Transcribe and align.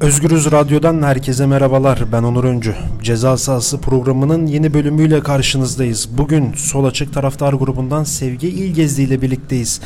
Özgürüz 0.00 0.52
Radyo'dan 0.52 1.02
herkese 1.02 1.46
merhabalar. 1.46 2.12
Ben 2.12 2.22
Onur 2.22 2.44
Öncü. 2.44 2.74
Ceza 3.02 3.36
sahası 3.36 3.80
programının 3.80 4.46
yeni 4.46 4.74
bölümüyle 4.74 5.20
karşınızdayız. 5.20 6.08
Bugün 6.18 6.52
Sol 6.52 6.84
Açık 6.84 7.14
Taraftar 7.14 7.52
grubundan 7.52 8.04
Sevgi 8.04 8.48
İlgezdi 8.48 9.02
ile 9.02 9.22
birlikteyiz. 9.22 9.80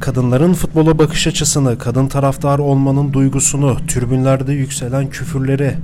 Kadınların 0.00 0.54
futbola 0.54 0.98
bakış 0.98 1.26
açısını, 1.26 1.78
kadın 1.78 2.08
taraftar 2.08 2.58
olmanın 2.58 3.12
duygusunu, 3.12 3.76
türbünlerde 3.88 4.52
yükselen 4.52 5.10
küfürleri 5.10 5.76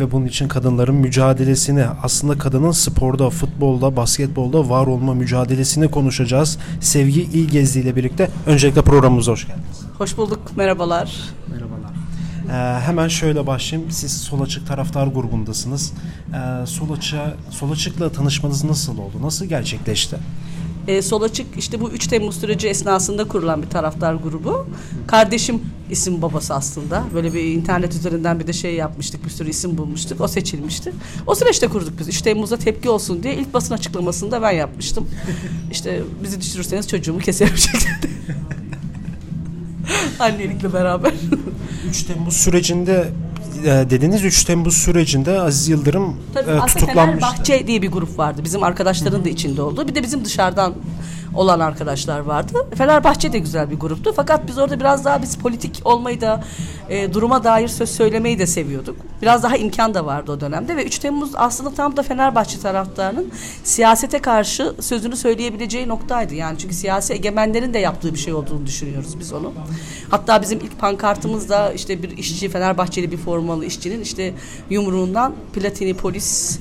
ve 0.00 0.12
bunun 0.12 0.26
için 0.26 0.48
kadınların 0.48 0.94
mücadelesini, 0.94 1.84
aslında 2.02 2.38
kadının 2.38 2.70
sporda, 2.70 3.30
futbolda, 3.30 3.96
basketbolda 3.96 4.68
var 4.68 4.86
olma 4.86 5.14
mücadelesini 5.14 5.90
konuşacağız. 5.90 6.58
Sevgi 6.80 7.22
İlgezdi 7.22 7.78
ile 7.78 7.96
birlikte. 7.96 8.30
Öncelikle 8.46 8.82
programımıza 8.82 9.32
hoş 9.32 9.46
geldiniz. 9.46 9.80
Hoş 9.98 10.16
bulduk, 10.16 10.40
merhabalar. 10.56 11.16
Merhabalar. 11.50 11.97
Ee, 12.48 12.52
hemen 12.80 13.08
şöyle 13.08 13.46
başlayayım. 13.46 13.90
Siz 13.90 14.12
Sol 14.12 14.40
Açık 14.40 14.66
taraftar 14.66 15.06
grubundasınız. 15.06 15.92
Ee, 16.34 16.66
Sol 16.66 16.90
Açık'a 16.92 17.34
Sol 17.50 17.70
Açık'la 17.70 18.12
tanışmanız 18.12 18.64
nasıl 18.64 18.98
oldu? 18.98 19.12
Nasıl 19.22 19.44
gerçekleşti? 19.46 20.16
Ee, 20.88 21.02
Sol 21.02 21.22
Açık 21.22 21.46
işte 21.58 21.80
bu 21.80 21.90
3 21.90 22.06
Temmuz 22.06 22.40
süreci 22.40 22.68
esnasında 22.68 23.28
kurulan 23.28 23.62
bir 23.62 23.68
taraftar 23.70 24.14
grubu. 24.14 24.66
Kardeşim 25.06 25.60
isim 25.90 26.22
babası 26.22 26.54
aslında. 26.54 27.04
Böyle 27.14 27.34
bir 27.34 27.42
internet 27.44 27.94
üzerinden 27.94 28.40
bir 28.40 28.46
de 28.46 28.52
şey 28.52 28.74
yapmıştık. 28.74 29.24
Bir 29.24 29.30
sürü 29.30 29.50
isim 29.50 29.78
bulmuştuk. 29.78 30.20
O 30.20 30.28
seçilmişti. 30.28 30.92
O 31.26 31.34
süreçte 31.34 31.68
kurduk 31.68 31.98
biz. 31.98 32.08
3 32.08 32.22
Temmuz'da 32.22 32.56
tepki 32.56 32.90
olsun 32.90 33.22
diye 33.22 33.34
ilk 33.34 33.54
basın 33.54 33.74
açıklamasını 33.74 34.30
da 34.30 34.42
ben 34.42 34.50
yapmıştım. 34.52 35.08
İşte 35.70 36.02
bizi 36.22 36.40
düşürürseniz 36.40 36.88
çocuğumu 36.88 37.18
keserim 37.18 37.56
şeklinde. 37.56 38.08
Annelikle 40.20 40.72
beraber. 40.72 41.12
3 41.88 42.02
Temmuz 42.02 42.36
sürecinde 42.36 43.08
e, 43.64 43.90
dediniz 43.90 44.24
3 44.24 44.44
Temmuz 44.44 44.76
sürecinde 44.76 45.40
Aziz 45.40 45.68
Yıldırım 45.68 46.16
Tabii 46.34 46.50
e, 46.50 46.66
tutuklanmıştı. 46.66 46.94
Fenerbahçe 46.94 47.66
diye 47.66 47.82
bir 47.82 47.90
grup 47.90 48.18
vardı. 48.18 48.40
Bizim 48.44 48.62
arkadaşların 48.62 49.24
da 49.24 49.28
içinde 49.28 49.62
olduğu. 49.62 49.88
Bir 49.88 49.94
de 49.94 50.02
bizim 50.02 50.24
dışarıdan 50.24 50.74
olan 51.34 51.60
arkadaşlar 51.60 52.20
vardı. 52.20 52.66
Fenerbahçe 52.74 53.32
de 53.32 53.38
güzel 53.38 53.70
bir 53.70 53.76
gruptu. 53.76 54.12
Fakat 54.16 54.48
biz 54.48 54.58
orada 54.58 54.80
biraz 54.80 55.04
daha 55.04 55.22
biz 55.22 55.38
politik 55.38 55.80
olmayı 55.84 56.20
da 56.20 56.44
e, 56.88 57.14
duruma 57.14 57.44
dair 57.44 57.68
söz 57.68 57.90
söylemeyi 57.90 58.38
de 58.38 58.46
seviyorduk. 58.46 58.96
Biraz 59.22 59.42
daha 59.42 59.56
imkan 59.56 59.94
da 59.94 60.06
vardı 60.06 60.32
o 60.32 60.40
dönemde 60.40 60.76
ve 60.76 60.84
3 60.84 60.98
Temmuz 60.98 61.30
aslında 61.34 61.74
tam 61.74 61.96
da 61.96 62.02
Fenerbahçe 62.02 62.60
taraftarının 62.60 63.32
siyasete 63.64 64.18
karşı 64.18 64.74
sözünü 64.80 65.16
söyleyebileceği 65.16 65.88
noktaydı. 65.88 66.34
Yani 66.34 66.58
çünkü 66.58 66.74
siyasi 66.74 67.12
egemenlerin 67.12 67.74
de 67.74 67.78
yaptığı 67.78 68.14
bir 68.14 68.18
şey 68.18 68.34
olduğunu 68.34 68.66
düşünüyoruz 68.66 69.18
biz 69.20 69.32
onu. 69.32 69.52
Hatta 70.10 70.42
bizim 70.42 70.58
ilk 70.58 70.78
pankartımızda 70.78 71.72
işte 71.72 72.02
bir 72.02 72.18
işçi 72.18 72.48
Fenerbahçeli 72.48 73.12
bir 73.12 73.16
formalı 73.16 73.64
işçinin 73.64 74.00
işte 74.00 74.34
yumruğundan 74.70 75.34
platini 75.52 75.94
polis 75.94 76.58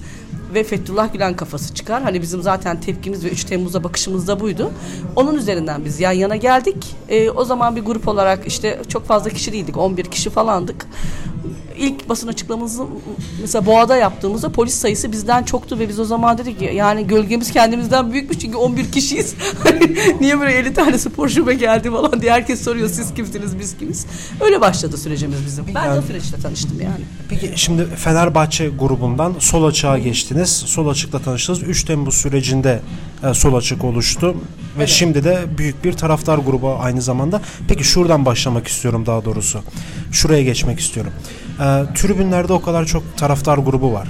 ve 0.54 0.64
Fethullah 0.64 1.14
Gülen 1.14 1.36
kafası 1.36 1.74
çıkar. 1.74 2.04
Hani 2.04 2.22
bizim 2.22 2.42
zaten 2.42 2.82
tepkimiz 2.82 3.26
ve 3.26 3.30
3 3.30 3.44
Temmuz'a 3.44 3.84
bakışımız 3.84 4.28
da 4.28 4.40
buydu. 4.40 4.72
Onun 5.16 5.36
üzerinden 5.36 5.86
biz 5.86 6.00
yan 6.00 6.12
yana 6.12 6.36
geldik. 6.36 6.96
Ee, 7.10 7.30
o 7.30 7.46
zaman 7.46 7.76
bir 7.76 7.82
grup 7.82 8.08
olarak 8.08 8.48
işte 8.48 8.82
çok 8.88 9.06
fazla 9.06 9.30
kişi 9.30 9.54
değildik. 9.54 9.78
11 9.78 10.06
kişi 10.06 10.30
falandık. 10.30 10.86
İlk 11.80 12.10
basın 12.10 12.28
açıklamamızı 12.28 12.84
mesela 13.42 13.66
Boğa'da 13.66 13.98
yaptığımızda 13.98 14.50
polis 14.50 14.74
sayısı 14.74 15.12
bizden 15.12 15.44
çoktu 15.44 15.80
ve 15.80 15.90
biz 15.90 16.00
o 16.00 16.06
zaman 16.06 16.38
dedik 16.38 16.60
ki 16.60 16.72
yani 16.76 17.08
gölgemiz 17.08 17.52
kendimizden 17.52 18.12
büyükmüş 18.14 18.40
çünkü 18.40 18.58
11 18.58 18.92
kişiyiz. 18.92 19.36
Niye 20.22 20.40
böyle 20.40 20.54
50 20.54 20.74
tane 20.74 20.98
spor 20.98 21.30
şube 21.30 21.54
geldi 21.54 21.92
falan 21.92 22.22
diye 22.22 22.32
herkes 22.32 22.64
soruyor 22.64 22.90
siz 22.90 23.14
kimsiniz 23.14 23.60
biz 23.60 23.78
kimiz. 23.78 24.06
Öyle 24.42 24.62
başladı 24.62 24.98
sürecimiz 24.98 25.46
bizim. 25.46 25.66
Ben 25.76 25.96
de 25.96 26.00
o 26.00 26.02
süreçte 26.02 26.38
tanıştım 26.38 26.82
yani. 26.82 27.04
Peki 27.30 27.52
şimdi 27.56 27.86
Fenerbahçe 27.86 28.68
grubundan 28.68 29.34
Sol 29.40 29.66
Açık'a 29.66 29.98
geçtiniz. 29.98 30.50
Sol 30.50 30.88
Açık'la 30.88 31.20
tanıştınız. 31.20 31.64
3 31.64 31.84
Temmuz 31.84 32.16
sürecinde 32.16 32.82
e, 33.24 33.34
Sol 33.34 33.56
Açık 33.56 33.84
oluştu. 33.84 34.36
Ve 34.80 34.88
şimdi 34.88 35.24
de 35.24 35.40
büyük 35.58 35.84
bir 35.84 35.94
taraftar 35.94 36.38
grubu 36.38 36.78
aynı 36.80 37.02
zamanda. 37.02 37.42
Peki 37.68 37.84
şuradan 37.84 38.26
başlamak 38.26 38.68
istiyorum 38.68 39.06
daha 39.06 39.26
doğrusu. 39.26 39.60
Şuraya 40.12 40.44
geçmek 40.44 40.80
istiyorum. 40.80 41.12
E, 41.60 41.64
tribünlerde 41.96 42.54
o 42.54 42.62
kadar 42.62 42.86
çok 42.86 43.18
taraftar 43.18 43.58
grubu 43.58 43.94
var. 43.94 44.08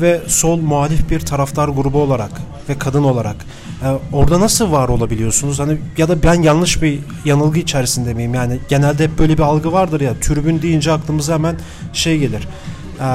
Ve 0.00 0.20
sol 0.26 0.60
muhalif 0.60 1.10
bir 1.10 1.20
taraftar 1.20 1.68
grubu 1.68 1.98
olarak 1.98 2.30
ve 2.68 2.78
kadın 2.78 3.02
olarak 3.04 3.36
e, 3.82 3.88
orada 4.12 4.40
nasıl 4.40 4.72
var 4.72 4.88
olabiliyorsunuz? 4.88 5.58
Hani 5.58 5.78
ya 5.98 6.08
da 6.08 6.22
ben 6.22 6.42
yanlış 6.42 6.82
bir 6.82 6.98
yanılgı 7.24 7.58
içerisinde 7.58 8.14
miyim? 8.14 8.34
Yani 8.34 8.58
genelde 8.68 9.04
hep 9.04 9.18
böyle 9.18 9.38
bir 9.38 9.42
algı 9.42 9.72
vardır 9.72 10.00
ya. 10.00 10.14
Tribün 10.20 10.62
deyince 10.62 10.92
aklımıza 10.92 11.34
hemen 11.34 11.56
şey 11.92 12.18
gelir. 12.18 12.48
E, 13.00 13.08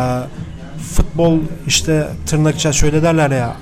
futbol 0.95 1.39
işte 1.67 2.07
tırnak 2.25 2.55
içerisinde 2.55 2.81
şöyle 2.81 3.03
derler 3.03 3.31
ya 3.31 3.55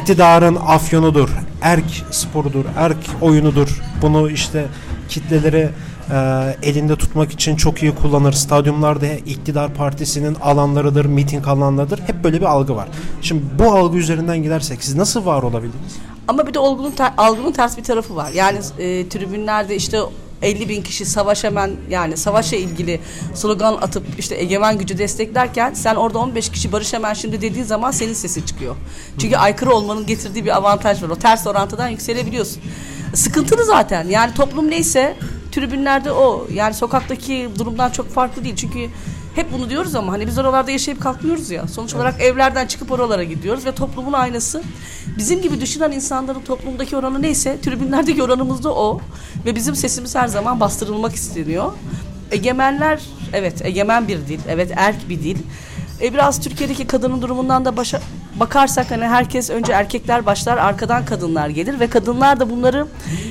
iktidarın 0.00 0.58
afyonudur, 0.66 1.28
erk 1.62 2.04
sporudur, 2.10 2.64
erk 2.76 2.96
oyunudur. 3.20 3.80
Bunu 4.02 4.30
işte 4.30 4.66
kitleleri 5.08 5.68
e, 6.10 6.16
elinde 6.62 6.96
tutmak 6.96 7.32
için 7.32 7.56
çok 7.56 7.82
iyi 7.82 7.94
kullanır. 7.94 8.32
Stadyumlarda 8.32 9.06
iktidar 9.06 9.74
partisinin 9.74 10.34
alanlarıdır, 10.34 11.04
miting 11.04 11.48
alanlarıdır. 11.48 12.00
Hep 12.00 12.24
böyle 12.24 12.40
bir 12.40 12.46
algı 12.46 12.76
var. 12.76 12.88
Şimdi 13.22 13.42
bu 13.58 13.72
algı 13.72 13.98
üzerinden 13.98 14.42
gidersek 14.42 14.84
siz 14.84 14.94
nasıl 14.94 15.26
var 15.26 15.42
olabildiniz? 15.42 15.96
Ama 16.28 16.46
bir 16.46 16.54
de 16.54 16.58
olgunun 16.58 16.90
ter, 16.90 17.12
algının 17.16 17.52
ters 17.52 17.78
bir 17.78 17.84
tarafı 17.84 18.16
var. 18.16 18.30
Yani 18.34 18.58
e, 18.78 19.08
tribünlerde 19.08 19.76
işte 19.76 19.98
50 20.42 20.68
bin 20.68 20.82
kişi 20.82 21.04
savaş 21.04 21.44
hemen 21.44 21.70
yani 21.90 22.16
savaşa 22.16 22.56
ilgili 22.56 23.00
slogan 23.34 23.72
atıp 23.72 24.04
işte 24.18 24.34
egemen 24.34 24.78
gücü 24.78 24.98
desteklerken 24.98 25.74
sen 25.74 25.94
orada 25.94 26.18
15 26.18 26.50
kişi 26.50 26.72
barış 26.72 26.92
hemen 26.92 27.14
şimdi 27.14 27.42
dediğin 27.42 27.64
zaman 27.64 27.90
senin 27.90 28.14
sesi 28.14 28.46
çıkıyor. 28.46 28.76
Çünkü 29.18 29.36
aykırı 29.36 29.74
olmanın 29.74 30.06
getirdiği 30.06 30.44
bir 30.44 30.56
avantaj 30.56 31.02
var. 31.02 31.08
O 31.08 31.16
ters 31.16 31.46
orantıdan 31.46 31.88
yükselebiliyorsun. 31.88 32.62
Sıkıntılı 33.14 33.64
zaten. 33.64 34.08
Yani 34.08 34.34
toplum 34.34 34.70
neyse 34.70 35.16
tribünlerde 35.52 36.12
o. 36.12 36.46
Yani 36.52 36.74
sokaktaki 36.74 37.48
durumdan 37.58 37.90
çok 37.90 38.10
farklı 38.10 38.44
değil. 38.44 38.56
Çünkü 38.56 38.88
hep 39.34 39.52
bunu 39.52 39.70
diyoruz 39.70 39.94
ama 39.94 40.12
hani 40.12 40.26
biz 40.26 40.38
oralarda 40.38 40.70
yaşayıp 40.70 41.00
kalkmıyoruz 41.00 41.50
ya. 41.50 41.68
Sonuç 41.68 41.94
olarak 41.94 42.20
evlerden 42.20 42.66
çıkıp 42.66 42.90
oralara 42.90 43.24
gidiyoruz 43.24 43.66
ve 43.66 43.72
toplumun 43.72 44.12
aynası. 44.12 44.62
Bizim 45.18 45.42
gibi 45.42 45.60
düşünen 45.60 45.92
insanların 45.92 46.40
toplumdaki 46.40 46.96
oranı 46.96 47.22
neyse 47.22 47.60
tribünlerdeki 47.60 48.22
oranımız 48.22 48.64
da 48.64 48.74
o. 48.74 49.00
Ve 49.46 49.54
bizim 49.54 49.74
sesimiz 49.74 50.14
her 50.14 50.28
zaman 50.28 50.60
bastırılmak 50.60 51.14
isteniyor. 51.14 51.72
Egemenler 52.30 53.02
evet 53.32 53.64
egemen 53.64 54.08
bir 54.08 54.18
dil. 54.18 54.40
Evet 54.48 54.72
erk 54.76 55.08
bir 55.08 55.22
dil. 55.22 55.36
E 56.02 56.14
biraz 56.14 56.40
Türkiye'deki 56.40 56.86
kadının 56.86 57.22
durumundan 57.22 57.64
da 57.64 57.76
başa, 57.76 58.00
bakarsak 58.40 58.90
hani 58.90 59.04
herkes 59.04 59.50
önce 59.50 59.72
erkekler 59.72 60.26
başlar 60.26 60.58
arkadan 60.58 61.04
kadınlar 61.04 61.48
gelir 61.48 61.80
ve 61.80 61.86
kadınlar 61.86 62.40
da 62.40 62.50
bunları 62.50 62.86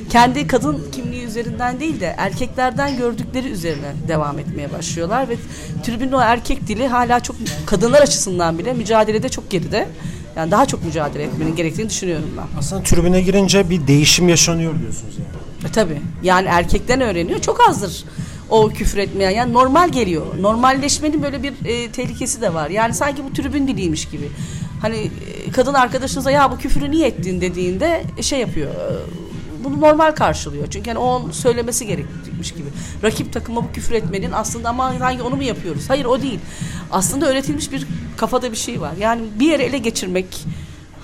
kendi 0.09 0.47
kadın 0.47 0.91
kimliği 0.91 1.10
üzerinden 1.31 1.79
değil 1.79 1.99
de 1.99 2.15
erkeklerden 2.17 2.97
gördükleri 2.97 3.47
üzerine 3.47 3.93
devam 4.07 4.39
etmeye 4.39 4.71
başlıyorlar 4.73 5.29
ve 5.29 5.35
tribünün 5.83 6.11
o 6.11 6.21
erkek 6.21 6.67
dili 6.67 6.87
hala 6.87 7.19
çok 7.19 7.35
kadınlar 7.65 8.01
açısından 8.01 8.57
bile 8.59 8.73
mücadelede 8.73 9.29
çok 9.29 9.49
geride. 9.49 9.87
Yani 10.35 10.51
daha 10.51 10.65
çok 10.65 10.85
mücadele 10.85 11.23
etmenin 11.23 11.55
gerektiğini 11.55 11.89
düşünüyorum 11.89 12.29
ben. 12.37 12.59
Aslında 12.59 12.83
tribüne 12.83 13.21
girince 13.21 13.69
bir 13.69 13.87
değişim 13.87 14.29
yaşanıyor 14.29 14.79
diyorsunuz 14.79 15.15
yani. 15.17 15.69
E, 15.69 15.71
tabii. 15.71 16.01
Yani 16.23 16.47
erkekten 16.47 17.01
öğreniyor. 17.01 17.41
Çok 17.41 17.69
azdır 17.69 18.05
o 18.49 18.69
küfür 18.69 18.97
etmeyen. 18.97 19.31
Yani 19.31 19.53
normal 19.53 19.89
geliyor. 19.89 20.25
Normalleşmenin 20.39 21.23
böyle 21.23 21.43
bir 21.43 21.53
e, 21.65 21.91
tehlikesi 21.91 22.41
de 22.41 22.53
var. 22.53 22.69
Yani 22.69 22.93
sanki 22.93 23.23
bu 23.23 23.33
tribün 23.33 23.67
diliymiş 23.67 24.05
gibi. 24.05 24.31
Hani 24.81 24.97
e, 24.97 25.51
kadın 25.51 25.73
arkadaşınıza 25.73 26.31
ya 26.31 26.51
bu 26.51 26.57
küfürü 26.57 26.91
niye 26.91 27.07
ettin 27.07 27.41
dediğinde 27.41 28.03
e, 28.17 28.23
şey 28.23 28.39
yapıyor. 28.39 28.71
Bunu 29.63 29.81
normal 29.81 30.11
karşılıyor. 30.11 30.67
Çünkü 30.69 30.89
hani 30.89 30.99
onun 30.99 31.31
söylemesi 31.31 31.87
gerekmiş 31.87 32.51
gibi. 32.51 32.67
Rakip 33.03 33.33
takıma 33.33 33.63
bu 33.63 33.71
küfür 33.71 33.95
etmenin 33.95 34.31
aslında 34.31 34.69
ama 34.69 34.99
hangi 34.99 35.21
onu 35.21 35.35
mu 35.35 35.43
yapıyoruz? 35.43 35.89
Hayır 35.89 36.05
o 36.05 36.21
değil. 36.21 36.39
Aslında 36.91 37.29
öğretilmiş 37.29 37.71
bir 37.71 37.87
kafada 38.17 38.51
bir 38.51 38.57
şey 38.57 38.81
var. 38.81 38.93
Yani 38.99 39.21
bir 39.39 39.45
yere 39.45 39.63
ele 39.63 39.77
geçirmek 39.77 40.25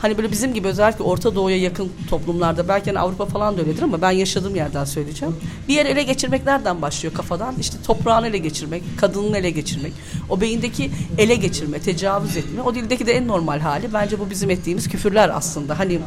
hani 0.01 0.17
böyle 0.17 0.31
bizim 0.31 0.53
gibi 0.53 0.67
özellikle 0.67 1.03
Orta 1.03 1.35
Doğu'ya 1.35 1.57
yakın 1.57 1.91
toplumlarda 2.09 2.67
belki 2.67 2.85
hani 2.89 2.99
Avrupa 2.99 3.25
falan 3.25 3.57
da 3.57 3.61
öyledir 3.61 3.81
ama 3.81 4.01
ben 4.01 4.11
yaşadığım 4.11 4.55
yerden 4.55 4.85
söyleyeceğim. 4.85 5.35
Bir 5.67 5.73
yere 5.73 5.89
ele 5.89 6.03
geçirmek 6.03 6.45
nereden 6.45 6.81
başlıyor 6.81 7.13
kafadan? 7.15 7.55
İşte 7.59 7.77
toprağını 7.85 8.27
ele 8.27 8.37
geçirmek, 8.37 8.83
kadının 8.97 9.33
ele 9.33 9.49
geçirmek, 9.49 9.93
o 10.29 10.41
beyindeki 10.41 10.91
ele 11.17 11.35
geçirme, 11.35 11.79
tecavüz 11.79 12.37
etme. 12.37 12.61
O 12.61 12.75
dildeki 12.75 13.07
de 13.07 13.13
en 13.13 13.27
normal 13.27 13.59
hali. 13.59 13.93
Bence 13.93 14.19
bu 14.19 14.29
bizim 14.29 14.49
ettiğimiz 14.49 14.89
küfürler 14.89 15.31
aslında. 15.33 15.79
Hani 15.79 15.99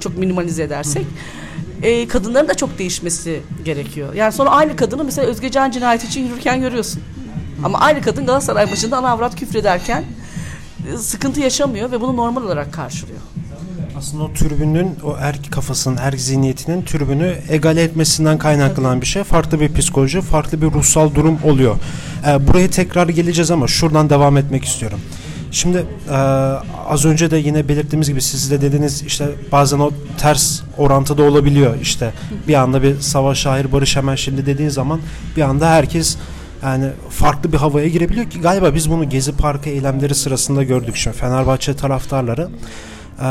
çok 0.00 0.18
minimalize 0.18 0.62
edersek. 0.62 1.06
E, 1.82 2.08
kadınların 2.08 2.48
da 2.48 2.54
çok 2.54 2.78
değişmesi 2.78 3.40
gerekiyor. 3.64 4.14
Yani 4.14 4.32
sonra 4.32 4.50
aynı 4.50 4.76
kadını 4.76 5.04
mesela 5.04 5.28
Özgecan 5.28 5.70
cinayeti 5.70 6.06
için 6.06 6.26
yürürken 6.26 6.60
görüyorsun. 6.60 7.02
Ama 7.64 7.78
aynı 7.80 8.02
kadın 8.02 8.26
Galatasaray 8.26 8.66
maçında 8.66 8.96
ana 8.96 9.08
avrat 9.10 9.36
küfrederken 9.36 10.04
sıkıntı 10.96 11.40
yaşamıyor 11.40 11.90
ve 11.90 12.00
bunu 12.00 12.16
normal 12.16 12.42
olarak 12.42 12.72
karşılıyor. 12.72 13.18
Aslında 13.98 14.24
o 14.24 14.32
türbünün, 14.32 14.96
o 15.04 15.16
erk 15.20 15.52
kafasının, 15.52 15.96
erk 15.96 16.20
zihniyetinin 16.20 16.82
türbünü 16.82 17.36
egale 17.48 17.82
etmesinden 17.82 18.38
kaynaklanan 18.38 19.00
bir 19.00 19.06
şey. 19.06 19.24
Farklı 19.24 19.60
bir 19.60 19.72
psikoloji, 19.72 20.20
farklı 20.20 20.62
bir 20.62 20.66
ruhsal 20.66 21.14
durum 21.14 21.38
oluyor. 21.44 21.76
E, 22.26 22.46
buraya 22.46 22.70
tekrar 22.70 23.08
geleceğiz 23.08 23.50
ama 23.50 23.68
şuradan 23.68 24.10
devam 24.10 24.36
etmek 24.36 24.64
istiyorum. 24.64 25.00
Şimdi 25.50 25.86
e, 26.10 26.14
az 26.88 27.04
önce 27.04 27.30
de 27.30 27.36
yine 27.36 27.68
belirttiğimiz 27.68 28.08
gibi 28.08 28.22
siz 28.22 28.50
de 28.50 28.60
dediniz 28.60 29.02
işte 29.02 29.28
bazen 29.52 29.78
o 29.78 29.90
ters 30.18 30.60
orantıda 30.78 31.22
olabiliyor 31.22 31.74
işte 31.82 32.12
bir 32.48 32.54
anda 32.54 32.82
bir 32.82 33.00
savaş 33.00 33.38
şair 33.38 33.72
barış 33.72 33.96
hemen 33.96 34.14
şimdi 34.14 34.46
dediğin 34.46 34.68
zaman 34.68 35.00
bir 35.36 35.42
anda 35.42 35.70
herkes 35.70 36.16
yani 36.62 36.90
farklı 37.10 37.52
bir 37.52 37.58
havaya 37.58 37.88
girebiliyor 37.88 38.30
ki 38.30 38.40
galiba 38.40 38.74
biz 38.74 38.90
bunu 38.90 39.08
Gezi 39.08 39.32
Parkı 39.32 39.70
eylemleri 39.70 40.14
sırasında 40.14 40.62
gördük 40.62 40.96
şimdi 40.96 41.16
Fenerbahçe 41.16 41.76
taraftarları 41.76 42.48
e, 43.20 43.26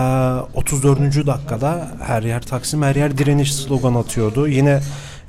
34. 0.53 1.27
dakikada 1.27 1.87
her 2.07 2.23
yer 2.23 2.41
Taksim 2.41 2.81
her 2.81 2.95
yer 2.95 3.17
direniş 3.17 3.55
slogan 3.55 3.93
atıyordu. 3.95 4.47
Yine 4.47 4.79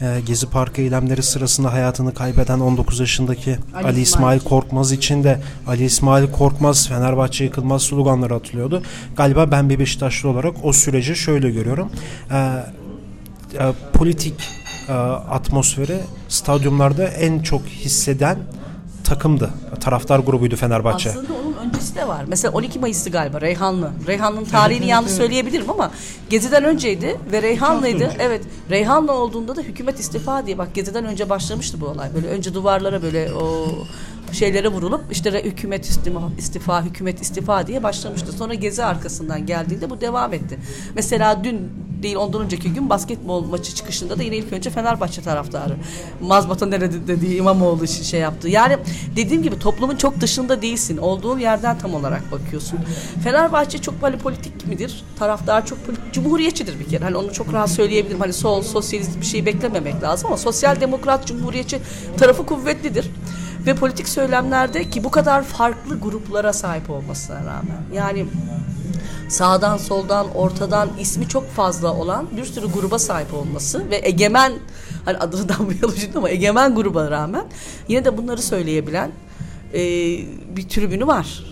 e, 0.00 0.21
Gezi 0.27 0.50
Parkı 0.50 0.81
eylemleri 0.81 1.23
sırasında 1.23 1.73
hayatını 1.73 2.15
kaybeden 2.15 2.61
19 2.61 3.00
yaşındaki 3.00 3.56
Ali, 3.75 3.87
Ali 3.87 4.00
İsmail. 4.00 4.41
Korkmaz 4.41 4.93
için 4.93 5.25
de 5.25 5.41
Ali 5.67 5.85
İsmail 5.85 6.33
Korkmaz 6.33 6.89
Fenerbahçe 6.89 7.45
yıkılmaz 7.45 7.83
sloganları 7.83 8.35
atılıyordu. 8.35 8.83
Galiba 9.17 9.50
ben 9.50 9.71
bir 9.71 9.79
Beşiktaşlı 9.79 10.29
olarak 10.29 10.55
o 10.62 10.73
süreci 10.73 11.17
şöyle 11.17 11.50
görüyorum. 11.50 11.91
E, 12.31 12.37
e, 12.37 13.73
politik 13.93 14.35
e, 14.89 14.93
atmosferi 14.93 16.00
stadyumlarda 16.29 17.05
en 17.09 17.43
çok 17.43 17.62
hisseden 17.67 18.39
takımdı. 19.08 19.50
Taraftar 19.81 20.19
grubuydu 20.19 20.56
Fenerbahçe. 20.56 21.10
Aslında 21.10 21.32
onun 21.44 21.69
öncesi 21.69 21.94
de 21.96 22.08
var. 22.08 22.25
Mesela 22.28 22.52
12 22.52 22.78
Mayıs'tı 22.78 23.10
galiba 23.10 23.40
Reyhanlı. 23.40 23.90
Reyhanlı'nın 24.06 24.44
tarihini 24.44 24.78
evet, 24.78 24.90
yanlış 24.90 25.10
evet. 25.10 25.20
söyleyebilirim 25.20 25.70
ama 25.70 25.90
Gezi'den 26.31 26.64
önceydi 26.64 27.16
ve 27.32 27.43
Reyhanlı'ydı. 27.43 28.12
Evet. 28.19 28.43
Reyhanlı 28.70 29.12
olduğunda 29.12 29.56
da 29.56 29.60
hükümet 29.60 30.00
istifa 30.00 30.46
diye 30.46 30.58
bak 30.58 30.75
Gezi'den 30.75 31.05
önce 31.05 31.31
başlamıştı 31.31 31.81
bu 31.81 31.87
olay. 31.87 32.08
Böyle 32.14 32.26
önce 32.26 32.55
duvarlara 32.55 33.02
böyle 33.02 33.32
o 33.34 33.69
şeylere 34.32 34.69
vurulup 34.69 35.00
işte 35.11 35.44
hükümet 35.44 35.84
istifa, 35.84 36.20
istifa, 36.38 36.82
hükümet 36.82 37.22
istifa 37.22 37.66
diye 37.66 37.82
başlamıştı. 37.82 38.32
Sonra 38.32 38.54
Gezi 38.54 38.84
arkasından 38.84 39.46
geldiğinde 39.46 39.90
bu 39.90 40.00
devam 40.00 40.32
etti. 40.32 40.58
Mesela 40.94 41.44
dün 41.44 41.70
değil 42.03 42.17
ondan 42.17 42.43
önceki 42.43 42.73
gün 42.73 42.91
basketbol 42.91 43.45
maçı 43.45 43.75
çıkışında 43.75 44.19
da 44.19 44.23
yine 44.23 44.37
ilk 44.37 44.53
önce 44.53 44.71
Fenerbahçe 44.71 45.23
taraftarı. 45.23 45.77
Mazbata 46.21 46.67
nerede 46.67 47.09
dediği 47.09 47.37
İmamoğlu 47.37 47.89
şey 47.89 48.21
yaptı. 48.21 48.49
Yani 48.49 48.77
dediğim 49.17 49.43
gibi 49.43 49.59
toplumun 49.59 49.97
çok 49.97 50.21
dışında 50.21 50.62
değilsin. 50.62 50.97
Olduğun 50.97 51.39
yerden 51.39 51.79
tam 51.79 51.95
olarak 51.95 52.33
bakıyorsun. 52.33 52.79
Fenerbahçe 53.25 53.79
çok 53.79 54.03
böyle 54.03 54.19
politik 54.19 54.67
midir? 54.67 55.05
Taraftar 55.19 55.67
çok 55.67 55.87
politik, 55.87 56.12
cumhuriyetçidir 56.12 56.81
bir 56.81 56.89
kere. 56.89 57.05
Hani 57.05 57.17
onu 57.17 57.33
çok 57.33 57.53
rahat 57.53 57.71
söyleyebilirim. 57.71 58.21
Hani 58.21 58.33
sol, 58.33 58.62
sosyalist 58.62 59.21
bir 59.21 59.27
şey 59.27 59.47
beklememek 59.47 60.03
lazım 60.03 60.27
ama 60.27 60.37
sosyal 60.37 60.81
demokrat 60.81 61.27
cumhuriyetçi 61.27 61.79
tarafı 62.19 62.47
kuvvetlidir. 62.47 63.11
Ve 63.67 63.75
politik 63.75 64.09
söylemlerde 64.09 64.91
ki 64.91 65.05
bu 65.05 65.11
kadar 65.11 65.43
farklı 65.43 66.00
gruplara 66.00 66.53
sahip 66.53 66.91
olmasına 66.91 67.39
rağmen 67.39 67.83
yani 67.95 68.27
sağdan 69.29 69.77
soldan 69.77 70.27
ortadan 70.35 70.89
ismi 71.00 71.29
çok 71.29 71.50
fazla 71.50 71.95
olan 71.95 72.27
bir 72.37 72.45
sürü 72.45 72.67
gruba 72.73 72.99
sahip 72.99 73.35
olması 73.35 73.91
ve 73.91 74.00
egemen 74.05 74.53
hani 75.05 75.19
adını 75.19 75.49
damlayalım 75.49 75.97
şimdi 75.97 76.19
ama 76.19 76.31
egemen 76.31 76.75
gruba 76.75 77.11
rağmen 77.11 77.45
yine 77.89 78.05
de 78.05 78.17
bunları 78.19 78.43
söyleyebilen 78.43 79.11
e, 79.75 79.81
bir 80.56 80.69
tribünü 80.69 81.06
var. 81.06 81.45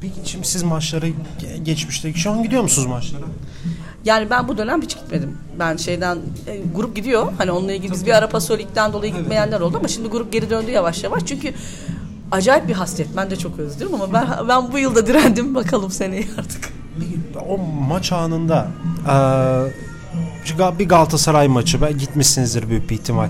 Peki 0.00 0.30
şimdi 0.30 0.46
siz 0.46 0.62
maçlara 0.62 1.06
ge- 1.06 1.62
geçmişteki 1.62 2.20
şu 2.20 2.30
an 2.30 2.42
gidiyor 2.42 2.62
musunuz 2.62 2.86
maçlara? 2.88 3.24
Yani 4.04 4.30
ben 4.30 4.48
bu 4.48 4.58
dönem 4.58 4.82
hiç 4.82 4.96
gitmedim. 4.96 5.38
Ben 5.58 5.76
şeyden 5.76 6.18
e, 6.46 6.60
grup 6.76 6.96
gidiyor. 6.96 7.32
Hani 7.38 7.50
onunla 7.50 7.72
ilgili 7.72 7.92
biz 7.92 8.06
bir 8.06 8.12
ara 8.12 8.28
pasolikten 8.28 8.92
dolayı 8.92 9.14
gitmeyenler 9.16 9.60
oldu 9.60 9.76
ama 9.76 9.88
şimdi 9.88 10.08
grup 10.08 10.32
geri 10.32 10.50
döndü 10.50 10.70
yavaş 10.70 11.04
yavaş. 11.04 11.22
Çünkü 11.26 11.54
acayip 12.32 12.68
bir 12.68 12.72
hasret. 12.74 13.08
Ben 13.16 13.30
de 13.30 13.36
çok 13.36 13.58
özlüyorum 13.58 14.00
ama 14.02 14.12
ben 14.12 14.48
ben 14.48 14.72
bu 14.72 14.78
yılda 14.78 15.06
direndim. 15.06 15.54
Bakalım 15.54 15.90
seneye 15.90 16.24
artık. 16.38 16.68
O 17.48 17.58
maç 17.88 18.12
anında 18.12 18.68
bir 20.78 20.88
Galatasaray 20.88 21.48
maçı 21.48 21.80
ben 21.82 21.98
gitmişsinizdir 21.98 22.68
büyük 22.68 22.90
bir 22.90 22.94
ihtimal. 22.94 23.28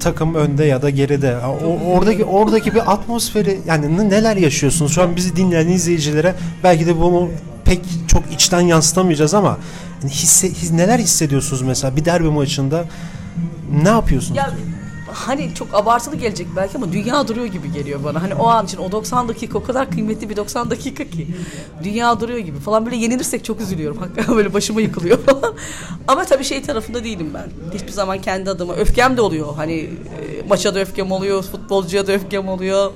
Takım 0.00 0.34
önde 0.34 0.64
ya 0.64 0.82
da 0.82 0.90
geride. 0.90 1.36
O, 1.64 1.92
oradaki 1.92 2.24
oradaki 2.24 2.74
bir 2.74 2.92
atmosferi 2.92 3.60
yani 3.66 4.10
neler 4.10 4.36
yaşıyorsunuz? 4.36 4.92
Şu 4.94 5.02
an 5.02 5.16
bizi 5.16 5.36
dinleyen 5.36 5.68
izleyicilere 5.68 6.34
belki 6.64 6.86
de 6.86 7.00
bunu 7.00 7.28
pek 7.64 7.80
çok 8.08 8.22
içten 8.32 8.60
yansıtamayacağız 8.60 9.34
ama 9.34 9.58
yani 10.02 10.12
hisse, 10.12 10.48
his- 10.48 10.70
neler 10.70 10.98
hissediyorsunuz 10.98 11.62
mesela 11.62 11.96
bir 11.96 12.04
derbi 12.04 12.28
maçında 12.30 12.84
ne 13.82 13.88
yapıyorsunuz? 13.88 14.36
Ya 14.36 14.50
hani 15.14 15.54
çok 15.54 15.74
abartılı 15.74 16.16
gelecek 16.16 16.46
belki 16.56 16.76
ama 16.76 16.92
dünya 16.92 17.28
duruyor 17.28 17.46
gibi 17.46 17.72
geliyor 17.72 18.04
bana. 18.04 18.22
Hani 18.22 18.34
o 18.34 18.46
an 18.46 18.64
için 18.64 18.78
o 18.78 18.92
90 18.92 19.28
dakika 19.28 19.58
o 19.58 19.62
kadar 19.62 19.90
kıymetli 19.90 20.30
bir 20.30 20.36
90 20.36 20.70
dakika 20.70 21.04
ki. 21.04 21.26
Dünya 21.84 22.20
duruyor 22.20 22.38
gibi 22.38 22.58
falan 22.58 22.86
böyle 22.86 22.96
yenilirsek 22.96 23.44
çok 23.44 23.60
üzülüyorum. 23.60 23.98
Hakikaten 23.98 24.36
böyle 24.36 24.54
başıma 24.54 24.80
yıkılıyor 24.80 25.18
falan. 25.18 25.54
ama 26.08 26.24
tabii 26.24 26.44
şey 26.44 26.62
tarafında 26.62 27.04
değilim 27.04 27.30
ben. 27.34 27.74
Hiçbir 27.74 27.92
zaman 27.92 28.20
kendi 28.20 28.50
adıma 28.50 28.74
öfkem 28.74 29.16
de 29.16 29.20
oluyor. 29.20 29.54
Hani 29.56 29.74
e, 29.74 29.88
maça 30.48 30.74
da 30.74 30.80
öfkem 30.80 31.12
oluyor, 31.12 31.42
futbolcuya 31.42 32.06
da 32.06 32.12
öfkem 32.12 32.48
oluyor. 32.48 32.92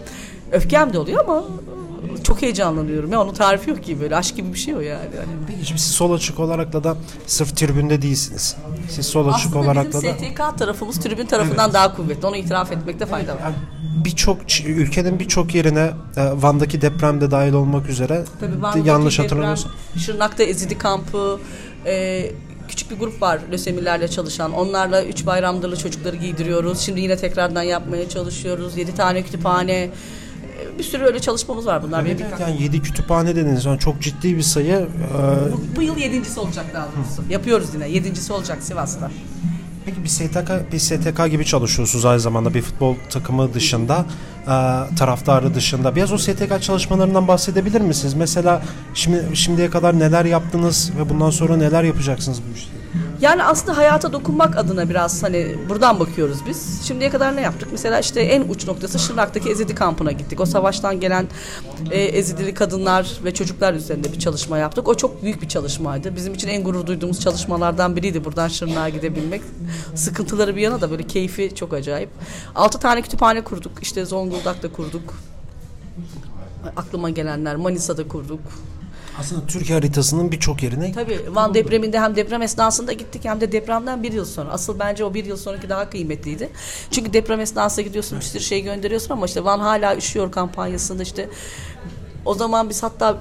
Öfkem 0.52 0.92
de 0.92 0.98
oluyor 0.98 1.24
ama 1.24 1.44
çok 2.22 2.42
heyecanlanıyorum. 2.42 3.12
Ya 3.12 3.22
onun 3.22 3.34
tarifi 3.34 3.70
yok 3.70 3.84
ki 3.84 4.00
böyle 4.00 4.16
aşk 4.16 4.36
gibi 4.36 4.52
bir 4.52 4.58
şey 4.58 4.74
o 4.74 4.80
yani. 4.80 5.00
Peki 5.46 5.66
şimdi 5.66 5.80
siz 5.80 5.92
sol 5.92 6.12
açık 6.12 6.40
olarak 6.40 6.72
da 6.72 6.84
da 6.84 6.96
sırf 7.26 7.56
tribünde 7.56 8.02
değilsiniz. 8.02 8.56
Siz 8.90 9.06
sol 9.06 9.28
açık 9.28 9.46
Aslında 9.46 9.64
olarak 9.64 9.92
da 9.92 10.02
bizim 10.02 10.14
STK 10.14 10.58
tarafımız 10.58 11.00
tribün 11.00 11.26
tarafından 11.26 11.72
daha 11.72 11.96
kuvvetli. 11.96 12.26
Onu 12.26 12.36
itiraf 12.36 12.72
etmekte 12.72 13.06
fayda 13.06 13.34
var. 13.34 13.40
Yani 13.40 13.54
birçok 14.04 14.60
ülkenin 14.66 15.18
birçok 15.18 15.54
yerine 15.54 15.90
e, 16.16 16.22
Van'daki 16.34 16.80
depremde 16.80 17.30
dahil 17.30 17.52
olmak 17.52 17.88
üzere 17.88 18.24
Tabii 18.40 18.62
Van'daki 18.62 18.88
yanlış 18.88 19.18
hatırlamıyorsam. 19.18 19.72
Şırnak'ta 19.98 20.42
Ezidi 20.42 20.78
kampı, 20.78 21.40
e, 21.86 22.26
küçük 22.68 22.90
bir 22.90 22.98
grup 22.98 23.22
var 23.22 23.40
lösemilerle 23.52 24.08
çalışan. 24.08 24.52
Onlarla 24.52 25.04
üç 25.04 25.26
bayramdırlı 25.26 25.76
çocukları 25.76 26.16
giydiriyoruz. 26.16 26.80
Şimdi 26.80 27.00
yine 27.00 27.16
tekrardan 27.16 27.62
yapmaya 27.62 28.08
çalışıyoruz. 28.08 28.76
Yedi 28.76 28.94
tane 28.94 29.22
kütüphane. 29.22 29.90
Bir 30.78 30.84
sürü 30.84 31.04
öyle 31.04 31.20
çalışmamız 31.20 31.66
var 31.66 31.82
bunlar. 31.82 32.02
Evet, 32.02 32.20
evet, 32.20 32.40
yani 32.40 32.62
7 32.62 32.82
kütüphane 32.82 33.36
dediniz. 33.36 33.64
Yani 33.64 33.78
çok 33.78 34.02
ciddi 34.02 34.36
bir 34.36 34.42
sayı. 34.42 34.74
E, 34.74 35.52
bu, 35.52 35.76
bu 35.76 35.82
yıl 35.82 35.96
yedincisi 35.96 36.40
olacak 36.40 36.66
daha 36.74 36.88
doğrusu. 36.96 37.32
Yapıyoruz 37.32 37.74
yine. 37.74 37.88
Yedincisi 37.88 38.32
olacak 38.32 38.62
Sivas'ta. 38.62 39.10
Peki 39.86 40.04
bir 40.04 40.08
STK, 40.08 40.72
bir 40.72 40.78
STK 40.78 41.30
gibi 41.30 41.44
çalışıyorsunuz 41.44 42.04
aynı 42.04 42.20
zamanda 42.20 42.54
bir 42.54 42.62
futbol 42.62 42.96
takımı 43.10 43.54
dışında, 43.54 44.06
e, 44.42 44.54
taraftarı 44.96 45.54
dışında. 45.54 45.96
Biraz 45.96 46.12
o 46.12 46.18
STK 46.18 46.62
çalışmalarından 46.62 47.28
bahsedebilir 47.28 47.80
misiniz? 47.80 48.14
Mesela 48.14 48.62
şimdi 48.94 49.36
şimdiye 49.36 49.70
kadar 49.70 49.98
neler 49.98 50.24
yaptınız 50.24 50.92
ve 50.98 51.10
bundan 51.10 51.30
sonra 51.30 51.56
neler 51.56 51.82
yapacaksınız 51.82 52.38
bu 52.38 52.56
işte? 52.56 52.75
Yani 53.20 53.44
aslında 53.44 53.76
hayata 53.76 54.12
dokunmak 54.12 54.56
adına 54.56 54.88
biraz 54.88 55.22
hani 55.22 55.56
buradan 55.68 56.00
bakıyoruz 56.00 56.38
biz. 56.46 56.82
Şimdiye 56.86 57.10
kadar 57.10 57.36
ne 57.36 57.40
yaptık? 57.40 57.68
Mesela 57.72 58.00
işte 58.00 58.20
en 58.20 58.48
uç 58.48 58.66
noktası 58.66 58.98
Şırnak'taki 58.98 59.50
Ezidi 59.50 59.74
kampına 59.74 60.12
gittik. 60.12 60.40
O 60.40 60.46
savaştan 60.46 61.00
gelen 61.00 61.26
e, 61.90 62.00
Ezidili 62.00 62.54
kadınlar 62.54 63.12
ve 63.24 63.34
çocuklar 63.34 63.74
üzerinde 63.74 64.12
bir 64.12 64.18
çalışma 64.18 64.58
yaptık. 64.58 64.88
O 64.88 64.94
çok 64.94 65.22
büyük 65.22 65.42
bir 65.42 65.48
çalışmaydı. 65.48 66.16
Bizim 66.16 66.34
için 66.34 66.48
en 66.48 66.64
gurur 66.64 66.86
duyduğumuz 66.86 67.20
çalışmalardan 67.20 67.96
biriydi 67.96 68.24
buradan 68.24 68.48
Şırnak'a 68.48 68.88
gidebilmek. 68.88 69.42
Sıkıntıları 69.94 70.56
bir 70.56 70.60
yana 70.60 70.80
da 70.80 70.90
böyle 70.90 71.02
keyfi 71.02 71.54
çok 71.54 71.72
acayip. 71.72 72.10
Altı 72.54 72.78
tane 72.78 73.02
kütüphane 73.02 73.44
kurduk. 73.44 73.72
İşte 73.82 74.04
Zonguldak'ta 74.04 74.72
kurduk. 74.72 75.14
Aklıma 76.76 77.10
gelenler 77.10 77.56
Manisa'da 77.56 78.08
kurduk. 78.08 78.40
Aslında 79.20 79.46
Türkiye 79.46 79.78
haritasının 79.78 80.32
birçok 80.32 80.62
yerine 80.62 80.92
Tabii 80.92 81.20
Van 81.34 81.54
depreminde 81.54 82.00
hem 82.00 82.16
deprem 82.16 82.42
esnasında 82.42 82.92
gittik 82.92 83.24
hem 83.24 83.40
de 83.40 83.52
depremden 83.52 84.02
bir 84.02 84.12
yıl 84.12 84.24
sonra. 84.24 84.50
Asıl 84.50 84.78
bence 84.78 85.04
o 85.04 85.14
bir 85.14 85.24
yıl 85.24 85.36
sonraki 85.36 85.68
daha 85.68 85.90
kıymetliydi. 85.90 86.48
Çünkü 86.90 87.12
deprem 87.12 87.40
esnasında 87.40 87.82
gidiyorsun 87.86 88.18
bir 88.18 88.24
sürü 88.24 88.42
şey 88.42 88.62
gönderiyorsun 88.62 89.10
ama 89.10 89.26
işte 89.26 89.44
Van 89.44 89.58
hala 89.60 89.96
üşüyor 89.96 90.32
kampanyasında 90.32 91.02
işte 91.02 91.28
o 92.24 92.34
zaman 92.34 92.68
biz 92.68 92.82
hatta 92.82 93.18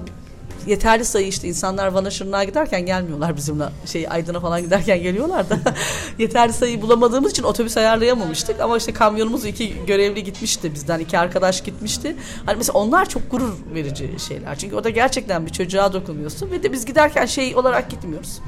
yeterli 0.66 1.04
sayı 1.04 1.26
işte. 1.26 1.48
İnsanlar 1.48 1.86
Van'a 1.86 2.10
Şırnak'a 2.10 2.44
giderken 2.44 2.86
gelmiyorlar 2.86 3.36
bizimle. 3.36 3.64
Şey 3.86 4.06
Aydın'a 4.10 4.40
falan 4.40 4.62
giderken 4.62 5.02
geliyorlar 5.02 5.50
da. 5.50 5.58
Yeterli 6.18 6.52
sayıyı 6.52 6.82
bulamadığımız 6.82 7.30
için 7.30 7.42
otobüs 7.42 7.76
ayarlayamamıştık. 7.76 8.60
Ama 8.60 8.76
işte 8.76 8.92
kamyonumuz 8.92 9.44
iki 9.44 9.86
görevli 9.86 10.24
gitmişti 10.24 10.74
bizden. 10.74 11.00
İki 11.00 11.18
arkadaş 11.18 11.64
gitmişti. 11.64 12.16
Hani 12.46 12.56
mesela 12.56 12.78
onlar 12.78 13.08
çok 13.08 13.30
gurur 13.30 13.52
verici 13.74 14.10
şeyler. 14.28 14.58
Çünkü 14.58 14.76
orada 14.76 14.90
gerçekten 14.90 15.46
bir 15.46 15.52
çocuğa 15.52 15.92
dokunuyorsun 15.92 16.50
ve 16.50 16.62
de 16.62 16.72
biz 16.72 16.86
giderken 16.86 17.26
şey 17.26 17.56
olarak 17.56 17.90
gitmiyoruz. 17.90 18.40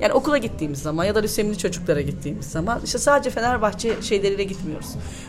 Yani 0.00 0.12
okula 0.12 0.38
gittiğimiz 0.38 0.78
zaman 0.78 1.04
ya 1.04 1.14
da 1.14 1.18
lösemili 1.18 1.58
çocuklara 1.58 2.00
gittiğimiz 2.00 2.46
zaman 2.46 2.80
işte 2.84 2.98
sadece 2.98 3.30
Fenerbahçe 3.30 4.02
şeyleriyle 4.02 4.44
gitmiyoruz. 4.44 4.88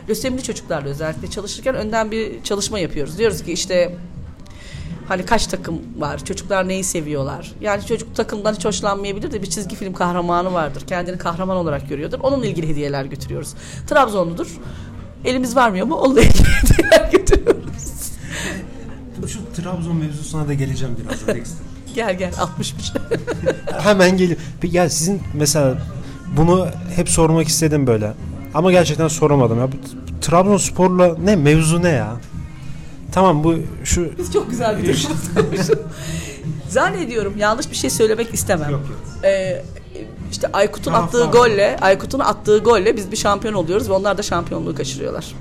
Lösemili 0.10 0.44
çocuklarla 0.44 0.90
özellikle 0.90 1.30
çalışırken 1.30 1.76
önden 1.76 2.12
bir 2.12 2.44
çalışma 2.44 2.80
yapıyoruz. 2.80 3.18
Diyoruz 3.18 3.44
ki 3.44 3.54
işte 3.54 3.96
Hani 5.14 5.26
kaç 5.26 5.48
takım 5.48 5.82
var? 5.98 6.26
Çocuklar 6.26 6.68
neyi 6.68 6.84
seviyorlar? 6.84 7.52
Yani 7.62 7.86
çocuk 7.86 8.16
takımdan 8.16 8.54
hiç 8.54 8.66
hoşlanmayabilir 8.66 9.32
de 9.32 9.42
bir 9.42 9.50
çizgi 9.50 9.76
film 9.76 9.94
kahramanı 9.94 10.54
vardır. 10.54 10.84
Kendini 10.88 11.18
kahraman 11.18 11.58
olarak 11.58 11.90
görüyordur. 11.90 12.20
Onunla 12.24 12.46
ilgili 12.46 12.70
hediyeler 12.70 13.06
götürüyoruz. 13.06 13.54
Trabzonludur. 13.88 14.48
Elimiz 15.26 15.56
varmıyor 15.56 15.88
mu? 15.88 15.96
Onunla 15.96 16.22
ilgili 16.22 16.48
hediyeler 16.62 17.12
götürüyoruz. 17.12 18.12
Şu 19.28 19.62
Trabzon 19.62 19.96
mevzusuna 19.96 20.48
da 20.48 20.54
geleceğim 20.54 20.98
birazdan 21.04 21.28
Dexter. 21.36 21.58
Gel 21.96 22.18
gel 22.18 22.34
60'mış. 22.34 22.98
Hemen 23.80 24.18
geliyor. 24.18 24.40
Peki 24.62 24.78
ya 24.78 24.90
sizin 24.90 25.22
mesela 25.34 25.78
bunu 26.38 26.68
hep 26.96 27.10
sormak 27.10 27.48
istedim 27.48 27.88
böyle. 27.88 28.14
Ama 28.54 28.72
gerçekten 28.72 29.08
soramadım 29.08 29.60
ya. 29.60 29.68
Trabzonspor'la 30.22 31.18
ne 31.18 31.36
mevzu 31.36 31.84
ne 31.84 31.90
ya? 31.90 32.16
Tamam 33.14 33.44
bu 33.44 33.56
şu 33.84 34.18
Biz 34.18 34.34
çok 34.34 34.50
güzel 34.50 34.78
bir 34.78 34.88
duruşumuz 34.88 35.20
Zannediyorum 36.70 37.34
yanlış 37.38 37.72
bir 37.72 37.76
şey 37.76 37.90
söylemek 37.90 38.34
istemem. 38.34 38.72
Yok, 38.72 38.82
yok. 38.90 39.24
Ee, 39.24 39.64
işte 40.32 40.48
Aykut'un 40.54 40.94
attığı 40.94 41.26
golle, 41.26 41.78
Aykut'un 41.82 42.20
attığı 42.20 42.58
golle 42.60 42.98
biz 42.98 43.12
bir 43.12 43.18
şampiyon 43.18 43.54
oluyoruz 43.54 43.90
ve 43.90 43.94
onlar 43.94 44.18
da 44.18 44.22
şampiyonluğu 44.24 44.76
kaçırıyorlar. 44.76 45.36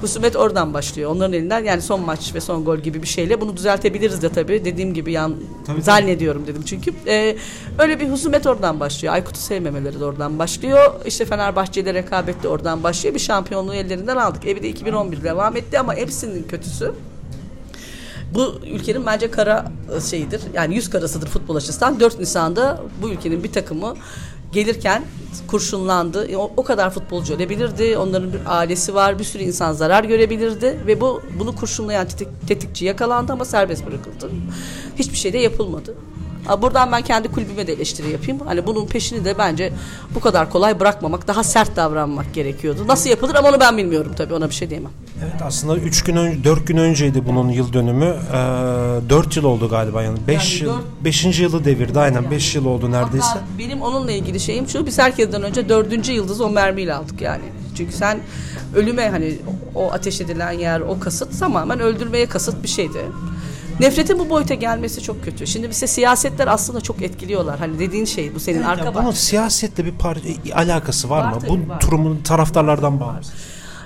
Husumet 0.00 0.36
oradan 0.36 0.74
başlıyor. 0.74 1.10
Onların 1.10 1.32
elinden 1.32 1.64
yani 1.64 1.82
son 1.82 2.00
maç 2.00 2.34
ve 2.34 2.40
son 2.40 2.64
gol 2.64 2.78
gibi 2.78 3.02
bir 3.02 3.06
şeyle 3.06 3.40
bunu 3.40 3.56
düzeltebiliriz 3.56 4.22
de 4.22 4.28
tabii. 4.28 4.64
Dediğim 4.64 4.94
gibi 4.94 5.12
yan 5.12 5.34
Tabii, 5.66 5.82
zannediyorum 5.82 6.46
dedim 6.46 6.62
çünkü. 6.66 6.92
Ee, 7.06 7.36
öyle 7.78 8.00
bir 8.00 8.10
husumet 8.10 8.46
oradan 8.46 8.80
başlıyor. 8.80 9.14
Aykut'u 9.14 9.40
sevmemeleri 9.40 10.00
de 10.00 10.04
oradan 10.04 10.38
başlıyor. 10.38 10.94
İşte 11.06 11.24
Fenerbahçe 11.24 11.80
ile 11.80 11.94
rekabet 11.94 12.42
de 12.42 12.48
oradan 12.48 12.82
başlıyor. 12.82 13.14
Bir 13.14 13.20
şampiyonluğu 13.20 13.74
ellerinden 13.74 14.16
aldık. 14.16 14.46
Evi 14.46 14.62
de 14.62 14.68
2011 14.68 15.22
devam 15.22 15.56
etti 15.56 15.78
ama 15.78 15.94
hepsinin 15.94 16.42
kötüsü 16.42 16.94
bu 18.34 18.54
ülkenin 18.70 19.06
bence 19.06 19.30
kara 19.30 19.72
e, 19.96 20.00
şeyidir. 20.00 20.42
Yani 20.54 20.74
yüz 20.74 20.90
karasıdır 20.90 21.28
futbol 21.28 21.56
açısından. 21.56 22.00
4 22.00 22.20
Nisan'da 22.20 22.82
bu 23.02 23.10
ülkenin 23.10 23.44
bir 23.44 23.52
takımı 23.52 23.94
gelirken 24.54 25.04
kurşunlandı. 25.46 26.30
E, 26.30 26.36
O, 26.36 26.50
o 26.56 26.64
kadar 26.64 26.90
futbolcu 26.90 27.34
ölebilirdi. 27.34 27.98
Onların 27.98 28.32
bir 28.32 28.40
ailesi 28.46 28.94
var. 28.94 29.18
Bir 29.18 29.24
sürü 29.24 29.42
insan 29.42 29.72
zarar 29.72 30.04
görebilirdi 30.04 30.78
ve 30.86 31.00
bu 31.00 31.22
bunu 31.38 31.54
kurşunlayan 31.56 32.06
tetik, 32.08 32.28
tetikçi 32.48 32.84
yakalandı 32.84 33.32
ama 33.32 33.44
serbest 33.44 33.86
bırakıldı. 33.86 34.30
Hiçbir 34.96 35.16
şey 35.16 35.32
de 35.32 35.38
yapılmadı. 35.38 35.94
Buradan 36.62 36.92
ben 36.92 37.02
kendi 37.02 37.28
kulübüme 37.28 37.66
de 37.66 37.72
eleştiri 37.72 38.10
yapayım. 38.10 38.40
Hani 38.46 38.66
bunun 38.66 38.86
peşini 38.86 39.24
de 39.24 39.38
bence 39.38 39.72
bu 40.14 40.20
kadar 40.20 40.50
kolay 40.50 40.80
bırakmamak, 40.80 41.28
daha 41.28 41.44
sert 41.44 41.76
davranmak 41.76 42.34
gerekiyordu. 42.34 42.88
Nasıl 42.88 43.10
yapılır 43.10 43.34
ama 43.34 43.48
onu 43.48 43.60
ben 43.60 43.76
bilmiyorum 43.76 44.12
tabii. 44.16 44.34
Ona 44.34 44.48
bir 44.50 44.54
şey 44.54 44.70
diyemem. 44.70 44.90
Evet 45.22 45.42
aslında 45.42 45.76
3 45.76 46.02
gün 46.04 46.16
önce 46.16 46.44
4 46.44 46.66
gün 46.66 46.76
önceydi 46.76 47.26
bunun 47.26 47.48
yıl 47.48 47.72
dönümü. 47.72 48.04
Ee, 48.32 48.36
4 49.08 49.36
yıl 49.36 49.44
oldu 49.44 49.68
galiba 49.68 50.02
yani 50.02 50.18
5 50.26 50.60
Yani 50.62 50.70
yıl 50.70 50.78
dört- 50.78 51.04
5. 51.04 51.42
yılı 51.42 51.64
devirdi 51.64 51.98
aynen 52.00 52.30
5 52.30 52.54
yıl 52.54 52.64
oldu 52.66 52.92
neredeyse. 52.92 53.26
Hatta 53.26 53.42
benim 53.58 53.82
onunla 53.82 54.12
ilgili 54.12 54.40
şeyim 54.40 54.68
şu 54.68 54.86
biz 54.86 54.98
herkesten 54.98 55.42
önce 55.42 55.68
dördüncü 55.68 56.12
yıldızı 56.12 56.44
o 56.44 56.50
mermiyle 56.50 56.94
aldık 56.94 57.20
yani. 57.20 57.42
Çünkü 57.76 57.92
sen 57.92 58.18
ölüme 58.74 59.08
hani 59.10 59.38
o 59.74 59.92
ateş 59.92 60.20
edilen 60.20 60.52
yer 60.52 60.80
o 60.80 61.00
kasıt 61.00 61.40
tamamen 61.40 61.80
öldürmeye 61.80 62.26
kasıt 62.26 62.62
bir 62.62 62.68
şeydi. 62.68 62.98
Nefretin 63.80 64.18
bu 64.18 64.30
boyuta 64.30 64.54
gelmesi 64.54 65.02
çok 65.02 65.24
kötü. 65.24 65.46
Şimdi 65.46 65.70
bize 65.70 65.86
siyasetler 65.86 66.46
aslında 66.46 66.80
çok 66.80 67.02
etkiliyorlar. 67.02 67.58
Hani 67.58 67.78
dediğin 67.78 68.04
şey 68.04 68.34
bu 68.34 68.40
senin 68.40 68.60
Ya 68.62 68.68
arka 68.68 68.94
bunun 68.94 69.10
siyasetle 69.10 69.84
bir 69.84 69.92
par- 69.92 70.50
e, 70.50 70.54
alakası 70.54 71.10
var, 71.10 71.24
Var 71.24 71.32
mı? 71.32 71.38
Bu 71.48 71.70
var. 71.72 71.80
turumun 71.80 72.16
taraftarlardan 72.24 73.00
bağımsız. 73.00 73.32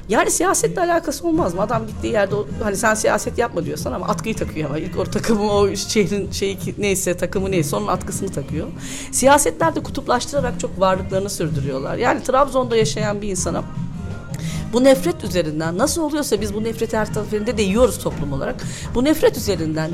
Yani 0.09 0.31
siyasetle 0.31 0.81
alakası 0.81 1.29
olmaz 1.29 1.55
mı? 1.55 1.63
Adam 1.63 1.87
gittiği 1.87 2.13
yerde 2.13 2.35
hani 2.63 2.77
sen 2.77 2.95
siyaset 2.95 3.39
yapma 3.39 3.65
diyorsan 3.65 3.93
ama 3.93 4.07
atkıyı 4.09 4.35
takıyor 4.37 4.69
ama 4.71 4.79
ilk 4.79 4.99
o 4.99 5.05
takımı 5.05 5.53
o 5.53 5.77
şehrin 5.77 6.31
şeyi 6.31 6.59
neyse 6.79 7.17
takımı 7.17 7.51
neyse 7.51 7.77
onun 7.77 7.87
atkısını 7.87 8.29
takıyor. 8.29 8.67
Siyasetler 9.13 9.75
de 9.75 9.83
kutuplaştırarak 9.83 10.61
çok 10.61 10.81
varlıklarını 10.81 11.31
sürdürüyorlar. 11.31 11.97
Yani 11.97 12.23
Trabzon'da 12.23 12.77
yaşayan 12.77 13.23
bir 13.23 13.29
insana 13.29 13.63
bu 14.73 14.85
nefret 14.85 15.25
üzerinden 15.25 15.79
nasıl 15.79 16.03
oluyorsa 16.03 16.41
biz 16.41 16.55
bu 16.55 16.65
nefreti 16.65 16.97
her 16.97 17.07
seferinde 17.07 17.57
de 17.59 17.63
yiyoruz 17.63 17.99
toplum 17.99 18.33
olarak. 18.33 18.65
Bu 18.95 19.05
nefret 19.05 19.37
üzerinden 19.37 19.91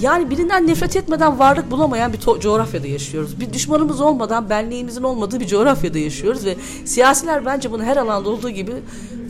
yani 0.00 0.30
birinden 0.30 0.66
nefret 0.66 0.96
etmeden 0.96 1.38
varlık 1.38 1.70
bulamayan 1.70 2.12
bir 2.12 2.18
to- 2.18 2.40
coğrafyada 2.40 2.86
yaşıyoruz. 2.86 3.40
Bir 3.40 3.52
düşmanımız 3.52 4.00
olmadan 4.00 4.50
benliğimizin 4.50 5.02
olmadığı 5.02 5.40
bir 5.40 5.46
coğrafyada 5.46 5.98
yaşıyoruz 5.98 6.44
ve 6.44 6.56
siyasiler 6.84 7.46
bence 7.46 7.72
bunu 7.72 7.82
her 7.82 7.96
alanda 7.96 8.28
olduğu 8.28 8.50
gibi 8.50 8.72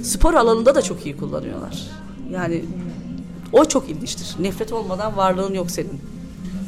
spor 0.02 0.34
alanında 0.34 0.74
da 0.74 0.82
çok 0.82 1.06
iyi 1.06 1.16
kullanıyorlar. 1.16 1.82
Yani 2.32 2.64
o 3.52 3.64
çok 3.64 3.88
ilginçtir. 3.88 4.36
Nefret 4.40 4.72
olmadan 4.72 5.16
varlığın 5.16 5.54
yok 5.54 5.70
senin. 5.70 6.00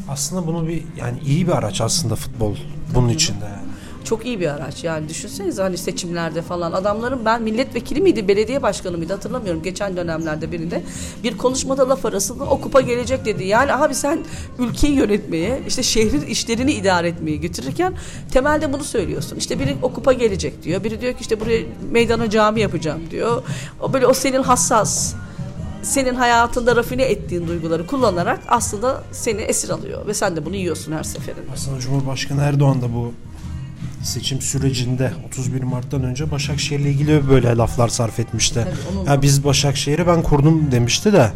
Aslında 0.08 0.46
bunu 0.46 0.68
bir 0.68 0.82
yani 0.96 1.18
iyi 1.26 1.46
bir 1.46 1.52
araç 1.52 1.80
aslında 1.80 2.16
futbol 2.16 2.54
bunun 2.94 3.08
içinde 3.08 3.44
yani. 3.44 3.68
Çok 4.04 4.26
iyi 4.26 4.40
bir 4.40 4.48
araç 4.48 4.84
yani 4.84 5.08
düşünsenize 5.08 5.62
hani 5.62 5.78
seçimlerde 5.78 6.42
falan 6.42 6.72
adamların 6.72 7.24
ben 7.24 7.42
milletvekili 7.42 8.00
miydi 8.00 8.28
belediye 8.28 8.62
başkanı 8.62 8.98
mıydı 8.98 9.12
hatırlamıyorum 9.12 9.62
geçen 9.62 9.96
dönemlerde 9.96 10.52
birinde 10.52 10.82
bir 11.22 11.38
konuşmada 11.38 11.88
laf 11.88 12.06
arasında 12.06 12.44
o 12.44 12.60
kupa 12.60 12.80
gelecek 12.80 13.24
dedi. 13.24 13.44
Yani 13.44 13.74
abi 13.74 13.94
sen 13.94 14.18
ülkeyi 14.58 14.94
yönetmeye 14.94 15.62
işte 15.68 15.82
şehrin 15.82 16.22
işlerini 16.22 16.72
idare 16.72 17.08
etmeye 17.08 17.36
götürürken 17.36 17.94
temelde 18.32 18.72
bunu 18.72 18.84
söylüyorsun. 18.84 19.36
İşte 19.36 19.58
biri 19.58 19.76
o 19.82 19.92
kupa 19.92 20.12
gelecek 20.12 20.62
diyor 20.62 20.84
biri 20.84 21.00
diyor 21.00 21.12
ki 21.12 21.18
işte 21.20 21.40
buraya 21.40 21.62
meydana 21.90 22.30
cami 22.30 22.60
yapacağım 22.60 23.02
diyor. 23.10 23.42
O 23.80 23.92
böyle 23.92 24.06
o 24.06 24.14
senin 24.14 24.42
hassas 24.42 25.14
senin 25.82 26.14
hayatında 26.14 26.76
rafine 26.76 27.02
ettiğin 27.02 27.48
duyguları 27.48 27.86
kullanarak 27.86 28.40
aslında 28.48 29.02
seni 29.12 29.40
esir 29.40 29.70
alıyor 29.70 30.06
ve 30.06 30.14
sen 30.14 30.36
de 30.36 30.46
bunu 30.46 30.56
yiyorsun 30.56 30.92
her 30.92 31.02
seferinde. 31.02 31.52
Aslında 31.54 31.80
Cumhurbaşkanı 31.80 32.42
Erdoğan 32.42 32.82
da 32.82 32.94
bu 32.94 33.12
seçim 34.04 34.40
sürecinde 34.40 35.12
31 35.28 35.62
Mart'tan 35.62 36.02
önce 36.04 36.30
Başakşehir'le 36.30 36.84
ilgili 36.86 37.28
böyle 37.28 37.56
laflar 37.56 37.88
sarf 37.88 38.20
etmişti. 38.20 38.66
Tabii, 38.94 39.10
Ya 39.10 39.22
biz 39.22 39.44
Başakşehir'i 39.44 40.06
ben 40.06 40.22
kurdum 40.22 40.72
demişti 40.72 41.12
de. 41.12 41.30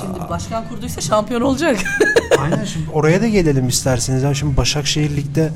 Şimdi 0.00 0.28
başkan 0.30 0.68
kurduysa 0.68 1.00
şampiyon 1.00 1.40
olacak. 1.40 1.76
Aynen 2.38 2.64
şimdi 2.64 2.90
oraya 2.92 3.20
da 3.22 3.28
gelelim 3.28 3.68
isterseniz. 3.68 4.22
Yani 4.22 4.36
şimdi 4.36 4.56
Başakşehir 4.56 5.16
Lig'de 5.16 5.50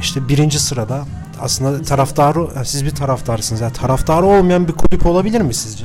işte 0.00 0.28
birinci 0.28 0.58
sırada 0.58 1.04
aslında 1.40 1.82
taraftarı 1.82 2.48
yani 2.56 2.66
siz 2.66 2.84
bir 2.84 2.90
taraftarsınız. 2.90 3.60
Yani 3.60 3.72
taraftarı 3.72 4.26
olmayan 4.26 4.68
bir 4.68 4.72
kulüp 4.72 5.06
olabilir 5.06 5.40
mi 5.40 5.54
sizce? 5.54 5.84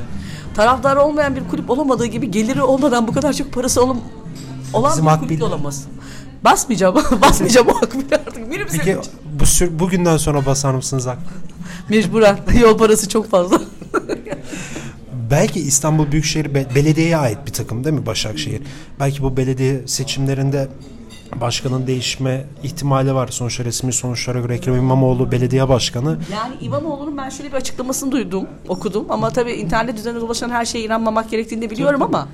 Taraftar 0.54 0.96
olmayan 0.96 1.36
bir 1.36 1.48
kulüp 1.48 1.70
olamadığı 1.70 2.06
gibi 2.06 2.30
geliri 2.30 2.62
olmadan 2.62 3.08
bu 3.08 3.12
kadar 3.12 3.32
çok 3.32 3.52
parası 3.52 3.84
olan, 3.84 4.00
olan 4.72 4.92
Bizim 4.92 5.06
bir 5.06 5.18
kulüp 5.18 5.40
de 5.40 5.44
olamaz. 5.44 5.84
Basmayacağım. 6.44 6.94
Basmayacağım 7.22 7.68
o 7.68 7.76
akbili 7.76 8.14
artık. 8.14 8.50
Benim 8.50 8.66
Peki 8.72 8.84
senin 8.84 9.00
bu 9.40 9.46
sür, 9.46 9.78
bugünden 9.78 10.16
sonra 10.16 10.46
basar 10.46 10.74
mısınız 10.74 11.06
Ak? 11.06 11.18
Mecburen. 11.88 12.38
Yol 12.60 12.78
parası 12.78 13.08
çok 13.08 13.30
fazla. 13.30 13.60
Belki 15.30 15.60
İstanbul 15.60 16.12
Büyükşehir 16.12 16.54
Be- 16.54 16.66
Belediye'ye 16.74 17.16
ait 17.16 17.38
bir 17.46 17.52
takım 17.52 17.84
değil 17.84 17.96
mi 17.96 18.06
Başakşehir? 18.06 18.62
Belki 19.00 19.22
bu 19.22 19.36
belediye 19.36 19.88
seçimlerinde 19.88 20.68
başkanın 21.36 21.86
değişme 21.86 22.44
ihtimali 22.62 23.14
var. 23.14 23.28
Sonuçta 23.28 23.64
resmi 23.64 23.92
sonuçlara 23.92 24.40
göre 24.40 24.54
Ekrem 24.54 24.74
İmamoğlu 24.74 25.32
belediye 25.32 25.68
başkanı. 25.68 26.18
Yani 26.32 26.54
İmamoğlu'nun 26.60 27.16
ben 27.16 27.28
şöyle 27.28 27.52
bir 27.52 27.56
açıklamasını 27.56 28.12
duydum, 28.12 28.46
okudum. 28.68 29.06
Ama 29.08 29.30
tabii 29.30 29.52
internet 29.52 29.98
üzerinde 29.98 30.20
dolaşan 30.20 30.50
her 30.50 30.64
şeye 30.64 30.84
inanmamak 30.84 31.30
gerektiğini 31.30 31.62
de 31.62 31.70
biliyorum 31.70 32.02
ama 32.02 32.28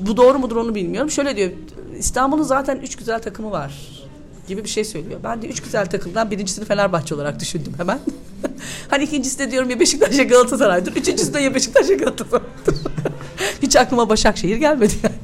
bu 0.00 0.16
doğru 0.16 0.38
mudur 0.38 0.56
onu 0.56 0.74
bilmiyorum. 0.74 1.10
Şöyle 1.10 1.36
diyor, 1.36 1.50
İstanbul'un 1.98 2.42
zaten 2.42 2.76
üç 2.76 2.96
güzel 2.96 3.22
takımı 3.22 3.50
var 3.50 3.74
gibi 4.48 4.64
bir 4.64 4.68
şey 4.68 4.84
söylüyor. 4.84 5.20
Ben 5.24 5.42
de 5.42 5.46
üç 5.46 5.62
güzel 5.62 5.86
takımdan 5.86 6.30
birincisini 6.30 6.64
Fenerbahçe 6.64 7.14
olarak 7.14 7.40
düşündüm 7.40 7.72
hemen. 7.76 7.98
hani 8.90 9.04
ikincisi 9.04 9.38
de 9.38 9.50
diyorum 9.50 9.70
ya 9.70 9.80
Beşiktaş 9.80 10.18
ya 10.18 10.24
Galatasaray'dır. 10.24 10.96
Üçüncüsü 10.96 11.34
de 11.34 11.40
ya 11.40 11.54
Beşiktaş 11.54 11.88
ya 11.90 11.96
Galatasaray'dır. 11.96 12.74
Hiç 13.62 13.76
aklıma 13.76 14.08
Başakşehir 14.08 14.56
gelmedi 14.56 14.94
yani. 15.02 15.14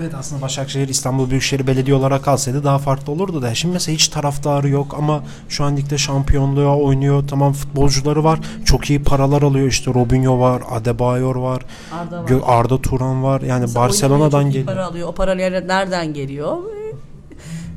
Evet 0.00 0.14
aslında 0.14 0.42
Başakşehir 0.42 0.88
İstanbul 0.88 1.30
Büyükşehir 1.30 1.66
Belediye 1.66 1.96
olarak 1.96 2.24
kalsaydı 2.24 2.64
daha 2.64 2.78
farklı 2.78 3.12
olurdu 3.12 3.42
da. 3.42 3.54
Şimdi 3.54 3.72
mesela 3.72 3.94
hiç 3.94 4.08
taraftarı 4.08 4.68
yok 4.68 4.94
ama 4.98 5.22
şu 5.48 5.64
an 5.64 5.76
ligde 5.76 5.98
şampiyonluğa 5.98 6.76
oynuyor. 6.76 7.24
Tamam 7.28 7.52
futbolcuları 7.52 8.24
var. 8.24 8.40
Çok 8.64 8.90
iyi 8.90 9.02
paralar 9.02 9.42
alıyor. 9.42 9.66
İşte 9.66 9.94
Robinho 9.94 10.40
var, 10.40 10.62
Adebayor 10.70 11.34
var, 11.36 11.62
Arda 11.92 12.22
var. 12.22 12.28
Gö- 12.28 12.44
Arda 12.44 12.82
Turan 12.82 13.22
var. 13.22 13.40
Yani 13.40 13.60
Mesela 13.60 13.84
Barcelona'dan 13.84 14.44
geliyor. 14.44 14.66
Para 14.66 14.86
alıyor. 14.86 15.08
O 15.08 15.12
para 15.12 15.32
nere- 15.34 15.68
nereden 15.68 16.14
geliyor? 16.14 16.56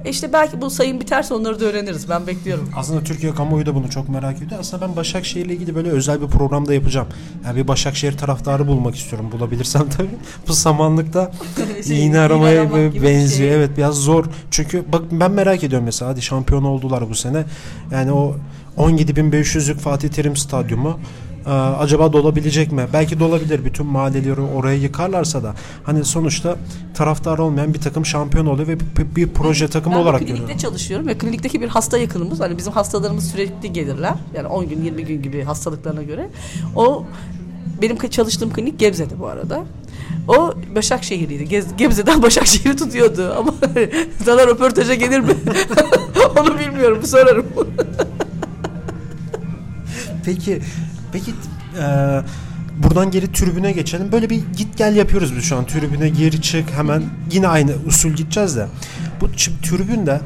E 0.06 0.10
işte 0.10 0.34
belki 0.34 0.62
bu 0.62 0.70
sayım 0.70 1.00
biterse 1.00 1.34
onları 1.34 1.60
da 1.60 1.66
öğreniriz. 1.66 2.10
Ben 2.10 2.28
bekliyorum. 2.28 2.70
Aslında 2.76 3.04
Türkiye 3.04 3.34
kamuoyu 3.36 3.66
da 3.66 3.76
bunu 3.76 3.90
çok 3.90 4.10
merak 4.10 4.38
ediyor. 4.42 4.60
Aslında 4.60 4.88
ben 4.88 4.96
Başakşehir'le 4.96 5.50
ilgili 5.50 5.76
böyle 5.76 5.90
özel 5.90 6.22
bir 6.22 6.28
programda 6.28 6.74
yapacağım. 6.74 7.08
Yani 7.46 7.58
bir 7.58 7.68
Başakşehir 7.68 8.18
taraftarı 8.18 8.68
bulmak 8.68 8.96
istiyorum. 8.96 9.32
Bulabilirsem 9.32 9.90
tabii. 9.98 10.10
Bu 10.48 10.54
samanlıkta 10.54 11.32
Şey, 11.88 12.06
iğne 12.06 12.20
aramaya 12.20 12.74
benziyor. 13.04 13.30
şey. 13.30 13.54
Evet 13.56 13.70
biraz 13.78 13.96
zor. 13.96 14.26
Çünkü 14.52 14.84
bak 14.94 15.02
ben 15.12 15.32
merak 15.32 15.64
ediyorum 15.64 15.86
mesela 15.86 16.12
hadi 16.12 16.22
şampiyon 16.22 16.64
oldular 16.64 17.10
bu 17.10 17.16
sene. 17.16 17.46
Yani 17.92 18.12
o 18.12 18.36
17.500'lük 18.78 19.76
Fatih 19.78 20.10
Terim 20.10 20.36
stadyumu 20.36 21.00
Ee, 21.48 21.52
acaba 21.52 22.14
dolabilecek 22.14 22.72
mi? 22.72 22.88
Belki 22.94 23.20
dolabilir. 23.20 23.66
Bütün 23.66 23.86
mahalleleri 23.86 24.42
oraya 24.42 24.78
yıkarlarsa 24.78 25.44
da 25.44 25.54
hani 25.84 26.06
sonuçta 26.06 26.56
taraftar 26.94 27.38
olmayan 27.38 27.74
bir 27.74 27.80
takım 27.80 28.06
şampiyon 28.06 28.46
oluyor 28.46 28.68
ve 28.68 28.80
bir, 28.80 29.16
bir 29.16 29.30
proje 29.30 29.68
takımı 29.68 29.96
ben 29.96 30.02
olarak 30.02 30.22
bir 30.22 30.26
klinikte 30.26 30.42
görüyorum. 30.42 30.62
çalışıyorum 30.62 31.08
ve 31.08 31.18
klinikteki 31.18 31.62
bir 31.62 31.68
hasta 31.68 31.98
yakınımız 31.98 32.40
hani 32.40 32.58
bizim 32.58 32.74
hastalarımız 32.74 33.32
sürekli 33.32 33.74
gelirler. 33.74 34.14
Yani 34.36 34.48
10 34.48 34.70
gün 34.70 34.84
20 34.84 35.06
gün 35.06 35.22
gibi 35.22 35.44
hastalıklarına 35.44 36.04
göre. 36.04 36.30
O 36.76 37.06
benim 37.82 38.10
çalıştığım 38.10 38.54
klinik 38.54 38.80
Gebze'de 38.80 39.20
bu 39.20 39.28
arada. 39.28 39.64
O 40.28 40.54
Başakşehir'iydi. 40.76 41.50
Gez, 41.50 41.78
Gebze'den 41.78 42.22
Başakşehir'i 42.24 42.76
tutuyordu 42.76 43.34
ama 43.38 43.54
sana 44.26 44.48
röportaja 44.48 44.94
gelir 44.94 45.20
mi? 45.20 45.34
Onu 46.40 46.60
bilmiyorum 46.60 47.04
sorarım. 47.04 47.46
Peki 50.26 50.62
peki 51.12 51.32
e, 51.80 51.86
buradan 52.84 53.12
geri 53.12 53.32
tribüne 53.32 53.72
geçelim. 53.72 54.12
Böyle 54.12 54.30
bir 54.30 54.42
git 54.58 54.78
gel 54.78 54.96
yapıyoruz 54.96 55.36
biz 55.36 55.44
şu 55.44 55.58
an. 55.58 55.66
Tribüne 55.66 56.10
geri 56.10 56.42
çık 56.42 56.72
hemen 56.72 57.04
yine 57.32 57.48
aynı 57.48 57.72
usul 57.88 58.10
gideceğiz 58.10 58.56
de. 58.56 58.68
Bu 59.22 59.30
şimdi 59.38 59.62
tribünde 59.62 60.22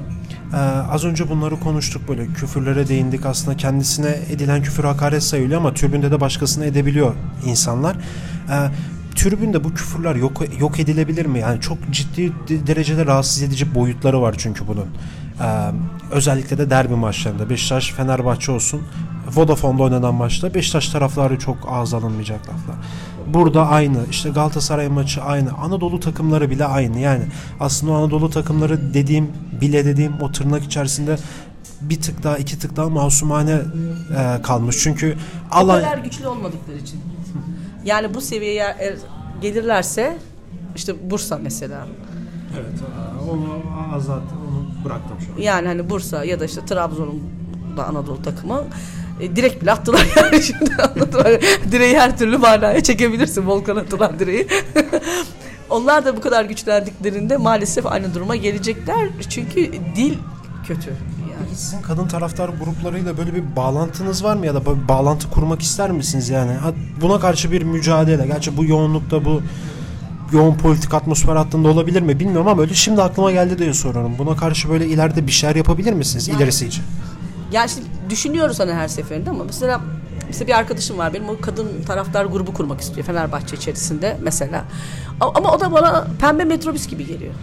e, 0.53 0.57
az 0.91 1.05
önce 1.05 1.29
bunları 1.29 1.59
konuştuk 1.59 2.07
böyle 2.07 2.27
küfürlere 2.27 2.87
değindik 2.87 3.25
aslında 3.25 3.57
kendisine 3.57 4.15
edilen 4.29 4.63
küfür 4.63 4.83
hakaret 4.83 5.23
sayılıyor 5.23 5.59
ama 5.59 5.73
tribünde 5.73 6.11
de 6.11 6.21
başkasına 6.21 6.65
edebiliyor 6.65 7.15
insanlar. 7.45 7.95
E, 8.49 8.55
tribünde 9.15 9.63
bu 9.63 9.73
küfürler 9.73 10.15
yok 10.15 10.41
yok 10.59 10.79
edilebilir 10.79 11.25
mi? 11.25 11.39
Yani 11.39 11.61
çok 11.61 11.77
ciddi 11.91 12.31
derecede 12.67 13.05
rahatsız 13.05 13.43
edici 13.43 13.75
boyutları 13.75 14.21
var 14.21 14.35
çünkü 14.37 14.67
bunun. 14.67 14.87
Özellikle 16.11 16.57
de 16.57 16.69
derbi 16.69 16.95
maçlarında 16.95 17.49
Beşiktaş 17.49 17.91
Fenerbahçe 17.91 18.51
olsun 18.51 18.81
Vodafone'da 19.35 19.83
oynanan 19.83 20.15
maçta 20.15 20.53
Beşiktaş 20.53 20.89
taraftarı 20.89 21.39
çok 21.39 21.57
ağız 21.69 21.93
alınmayacak 21.93 22.39
laflar. 22.39 22.75
Burada 23.27 23.67
aynı 23.67 23.97
işte 24.09 24.29
Galatasaray 24.29 24.87
maçı 24.87 25.21
aynı 25.21 25.53
Anadolu 25.53 25.99
takımları 25.99 26.49
bile 26.49 26.65
aynı 26.65 26.99
yani 26.99 27.23
aslında 27.59 27.93
Anadolu 27.93 28.29
takımları 28.29 28.93
dediğim 28.93 29.31
bile 29.61 29.85
dediğim 29.85 30.21
o 30.21 30.31
tırnak 30.31 30.63
içerisinde 30.63 31.17
bir 31.81 32.01
tık 32.01 32.23
daha 32.23 32.37
iki 32.37 32.59
tık 32.59 32.75
daha 32.75 32.89
masumane 32.89 33.61
e, 34.17 34.41
kalmış 34.41 34.77
çünkü 34.79 35.17
O 35.51 35.55
alan 35.55 35.81
kadar 35.81 35.97
güçlü 35.97 36.27
olmadıkları 36.27 36.77
için. 36.77 37.01
Yani 37.85 38.13
bu 38.13 38.21
seviyeye 38.21 38.97
gelirlerse 39.41 40.17
işte 40.75 41.09
Bursa 41.11 41.37
mesela. 41.37 41.87
evet 42.59 42.79
onu 43.31 43.61
azat 43.95 44.23
onu 44.47 44.70
bıraktım 44.85 45.17
şu 45.25 45.33
an. 45.33 45.37
Yani 45.41 45.67
hani 45.67 45.89
Bursa 45.89 46.25
ya 46.25 46.39
da 46.39 46.45
işte 46.45 46.65
Trabzon'un 46.65 47.23
da 47.77 47.87
Anadolu 47.87 48.21
takımı 48.21 48.63
e, 49.19 49.35
direkt 49.35 49.61
bile 49.61 49.71
attılar 49.71 50.07
yani 50.15 50.43
şimdi 50.43 50.75
anladılar. 50.75 51.41
Direği 51.71 51.99
her 51.99 52.17
türlü 52.17 52.37
manaya 52.37 52.83
çekebilirsin 52.83 53.47
Volkan 53.47 53.75
atılan 53.75 54.19
direği. 54.19 54.47
Onlar 55.69 56.05
da 56.05 56.17
bu 56.17 56.21
kadar 56.21 56.45
güçlendiklerinde 56.45 57.37
maalesef 57.37 57.85
aynı 57.85 58.13
duruma 58.13 58.35
gelecekler. 58.35 59.09
Çünkü 59.29 59.71
dil 59.95 60.17
kötü. 60.67 60.89
Yani. 60.89 61.55
Sizin 61.55 61.81
kadın 61.81 62.07
taraftar 62.07 62.49
gruplarıyla 62.49 63.17
böyle 63.17 63.33
bir 63.33 63.55
bağlantınız 63.55 64.23
var 64.23 64.35
mı 64.35 64.45
ya 64.45 64.55
da 64.55 64.61
bir 64.61 64.87
bağlantı 64.87 65.29
kurmak 65.29 65.61
ister 65.61 65.91
misiniz 65.91 66.29
yani? 66.29 66.51
Buna 67.01 67.19
karşı 67.19 67.51
bir 67.51 67.61
mücadele. 67.61 68.27
Gerçi 68.27 68.57
bu 68.57 68.65
yoğunlukta 68.65 69.25
bu 69.25 69.41
yoğun 70.31 70.55
politik 70.55 70.93
atmosfer 70.93 71.35
hattında 71.35 71.67
olabilir 71.67 72.01
mi 72.01 72.19
bilmiyorum 72.19 72.47
ama 72.47 72.61
öyle 72.61 72.73
şimdi 72.73 73.01
aklıma 73.01 73.31
geldi 73.31 73.57
diye 73.57 73.73
soruyorum. 73.73 74.15
Buna 74.17 74.35
karşı 74.35 74.69
böyle 74.69 74.87
ileride 74.87 75.27
bir 75.27 75.31
şeyler 75.31 75.55
yapabilir 75.55 75.93
misiniz 75.93 76.29
ilerisi 76.29 76.67
için? 76.67 76.83
Yani 77.51 77.69
şimdi 77.69 77.87
düşünüyoruz 78.09 78.59
hani 78.59 78.73
her 78.73 78.87
seferinde 78.87 79.29
ama 79.29 79.43
mesela 79.43 79.81
mesela 80.27 80.47
bir 80.47 80.53
arkadaşım 80.53 80.97
var 80.97 81.13
benim 81.13 81.29
o 81.29 81.41
kadın 81.41 81.67
taraftar 81.87 82.25
grubu 82.25 82.53
kurmak 82.53 82.81
istiyor 82.81 83.07
Fenerbahçe 83.07 83.55
içerisinde 83.55 84.17
mesela. 84.21 84.65
Ama 85.19 85.51
o 85.51 85.59
da 85.59 85.71
bana 85.71 86.07
pembe 86.21 86.43
metrobüs 86.43 86.87
gibi 86.87 87.05
geliyor. 87.07 87.33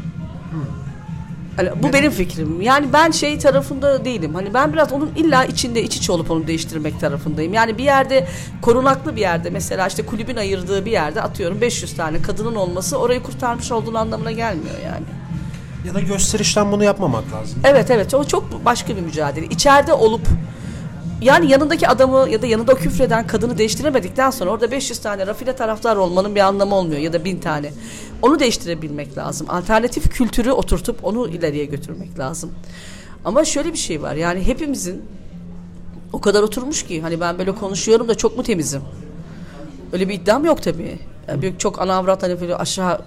Hani 1.58 1.70
bu 1.82 1.92
benim 1.92 2.10
fikrim. 2.10 2.60
Yani 2.60 2.92
ben 2.92 3.10
şey 3.10 3.38
tarafında 3.38 4.04
değilim. 4.04 4.34
Hani 4.34 4.54
ben 4.54 4.72
biraz 4.72 4.92
onun 4.92 5.10
illa 5.16 5.44
içinde 5.44 5.82
iç 5.82 5.96
içe 5.96 6.12
olup 6.12 6.30
onu 6.30 6.46
değiştirmek 6.46 7.00
tarafındayım. 7.00 7.54
Yani 7.54 7.78
bir 7.78 7.84
yerde 7.84 8.26
korunaklı 8.62 9.16
bir 9.16 9.20
yerde 9.20 9.50
mesela 9.50 9.86
işte 9.86 10.06
kulübün 10.06 10.36
ayırdığı 10.36 10.84
bir 10.84 10.90
yerde 10.90 11.22
atıyorum 11.22 11.60
500 11.60 11.96
tane 11.96 12.22
kadının 12.22 12.54
olması 12.54 12.98
orayı 12.98 13.22
kurtarmış 13.22 13.72
olduğun 13.72 13.94
anlamına 13.94 14.32
gelmiyor 14.32 14.76
yani. 14.84 15.04
Ya 15.86 15.94
da 15.94 16.00
gösterişten 16.00 16.72
bunu 16.72 16.84
yapmamak 16.84 17.24
lazım. 17.32 17.60
Evet 17.64 17.90
evet 17.90 18.14
o 18.14 18.24
çok 18.24 18.64
başka 18.64 18.96
bir 18.96 19.00
mücadele. 19.00 19.46
İçeride 19.46 19.92
olup 19.92 20.26
yani 21.20 21.50
yanındaki 21.50 21.88
adamı 21.88 22.30
ya 22.30 22.42
da 22.42 22.46
yanında 22.46 22.74
küfreden 22.74 23.26
kadını 23.26 23.58
değiştiremedikten 23.58 24.30
sonra 24.30 24.50
orada 24.50 24.70
500 24.70 24.98
tane 24.98 25.26
rafine 25.26 25.56
taraftar 25.56 25.96
olmanın 25.96 26.34
bir 26.34 26.40
anlamı 26.40 26.74
olmuyor 26.74 27.00
ya 27.00 27.12
da 27.12 27.24
1000 27.24 27.38
tane. 27.38 27.72
Onu 28.22 28.40
değiştirebilmek 28.40 29.18
lazım. 29.18 29.46
Alternatif 29.50 30.10
kültürü 30.10 30.50
oturtup 30.50 31.04
onu 31.04 31.28
ileriye 31.28 31.64
götürmek 31.64 32.18
lazım. 32.18 32.52
Ama 33.24 33.44
şöyle 33.44 33.72
bir 33.72 33.78
şey 33.78 34.02
var 34.02 34.14
yani 34.14 34.46
hepimizin 34.46 35.02
o 36.12 36.20
kadar 36.20 36.42
oturmuş 36.42 36.82
ki 36.82 37.02
hani 37.02 37.20
ben 37.20 37.38
böyle 37.38 37.54
konuşuyorum 37.54 38.08
da 38.08 38.14
çok 38.14 38.36
mu 38.36 38.42
temizim? 38.42 38.82
Öyle 39.92 40.08
bir 40.08 40.14
iddiam 40.14 40.44
yok 40.44 40.62
tabii. 40.62 40.98
Yani 41.28 41.54
çok 41.58 41.80
ana 41.80 41.94
avrat 41.94 42.22
hani 42.22 42.40
böyle 42.40 42.56
aşağı 42.56 43.00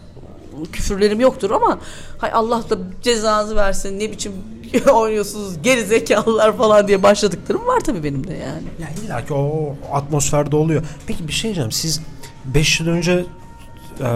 küfürlerim 0.72 1.20
yoktur 1.20 1.52
ama 1.52 1.80
hay 2.18 2.32
Allah 2.34 2.70
da 2.70 2.78
cezanızı 3.02 3.56
versin 3.56 4.00
ne 4.00 4.12
biçim 4.12 4.32
oynuyorsunuz 4.94 5.62
geri 5.64 5.86
zekalılar 5.86 6.58
falan 6.58 6.88
diye 6.88 7.04
başladıklarım 7.04 7.68
var 7.68 7.80
tabii 7.80 8.04
benim 8.04 8.28
de 8.28 8.34
yani. 8.34 8.64
Ya 8.80 8.88
illa 9.06 9.26
ki 9.26 9.34
o, 9.34 9.76
atmosferde 9.94 10.56
oluyor. 10.56 10.84
Peki 11.08 11.28
bir 11.28 11.34
şey 11.34 11.44
diyeceğim. 11.44 11.72
Siz 11.72 12.02
5 12.46 12.80
yıl 12.80 12.88
önce 12.88 13.26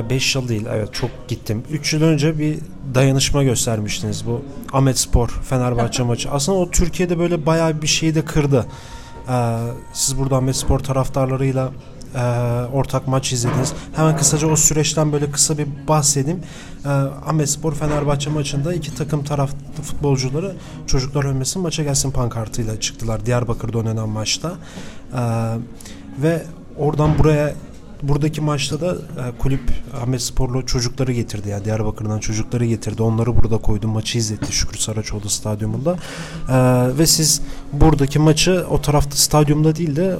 5 0.09 0.35
yıl 0.35 0.47
değil 0.47 0.65
evet 0.73 0.93
çok 0.93 1.09
gittim. 1.27 1.63
3 1.71 1.93
yıl 1.93 2.01
önce 2.01 2.39
bir 2.39 2.57
dayanışma 2.95 3.43
göstermiştiniz 3.43 4.25
bu 4.27 4.41
Ahmet 4.73 4.99
Spor 4.99 5.29
Fenerbahçe 5.29 6.03
maçı. 6.03 6.31
Aslında 6.31 6.57
o 6.57 6.71
Türkiye'de 6.71 7.19
böyle 7.19 7.45
bayağı 7.45 7.81
bir 7.81 7.87
şeyi 7.87 8.15
de 8.15 8.25
kırdı. 8.25 8.65
Ee, 9.29 9.57
siz 9.93 10.17
burada 10.17 10.35
Ahmet 10.35 10.55
Spor 10.55 10.79
taraftarlarıyla 10.79 11.71
e, 12.15 12.21
ortak 12.73 13.07
maç 13.07 13.33
izlediniz. 13.33 13.73
Hemen 13.95 14.17
kısaca 14.17 14.47
o 14.47 14.55
süreçten 14.55 15.11
böyle 15.11 15.31
kısa 15.31 15.57
bir 15.57 15.67
bahsedeyim. 15.87 16.39
Ee, 16.85 16.89
Ahmet 17.25 17.49
Spor 17.49 17.73
Fenerbahçe 17.73 18.29
maçında 18.29 18.73
iki 18.73 18.95
takım 18.95 19.23
taraf 19.23 19.51
futbolcuları 19.81 20.55
çocuklar 20.87 21.23
ölmesin 21.23 21.61
maça 21.61 21.83
gelsin 21.83 22.11
pankartıyla 22.11 22.79
çıktılar 22.79 23.25
Diyarbakır'da 23.25 23.77
oynanan 23.77 24.09
maçta. 24.09 24.53
Ee, 25.13 25.19
ve 26.21 26.43
oradan 26.77 27.19
buraya 27.19 27.53
buradaki 28.03 28.41
maçta 28.41 28.81
da 28.81 28.91
e, 28.95 29.37
kulüp 29.39 29.61
Ahmet 30.01 30.21
Sporlu 30.21 30.65
çocukları 30.65 31.11
getirdi 31.11 31.49
yani 31.49 31.65
Diyarbakır'dan 31.65 32.19
çocukları 32.19 32.65
getirdi. 32.65 33.01
Onları 33.03 33.37
burada 33.37 33.57
koydu. 33.57 33.87
Maçı 33.87 34.17
izletti 34.17 34.53
Şükrü 34.53 34.77
Saraçoğlu 34.77 35.29
stadyumunda. 35.29 35.97
Ee, 36.49 36.97
ve 36.97 37.07
siz 37.07 37.41
buradaki 37.73 38.19
maçı 38.19 38.65
o 38.69 38.81
tarafta 38.81 39.15
stadyumda 39.15 39.75
değil 39.75 39.95
de 39.95 40.17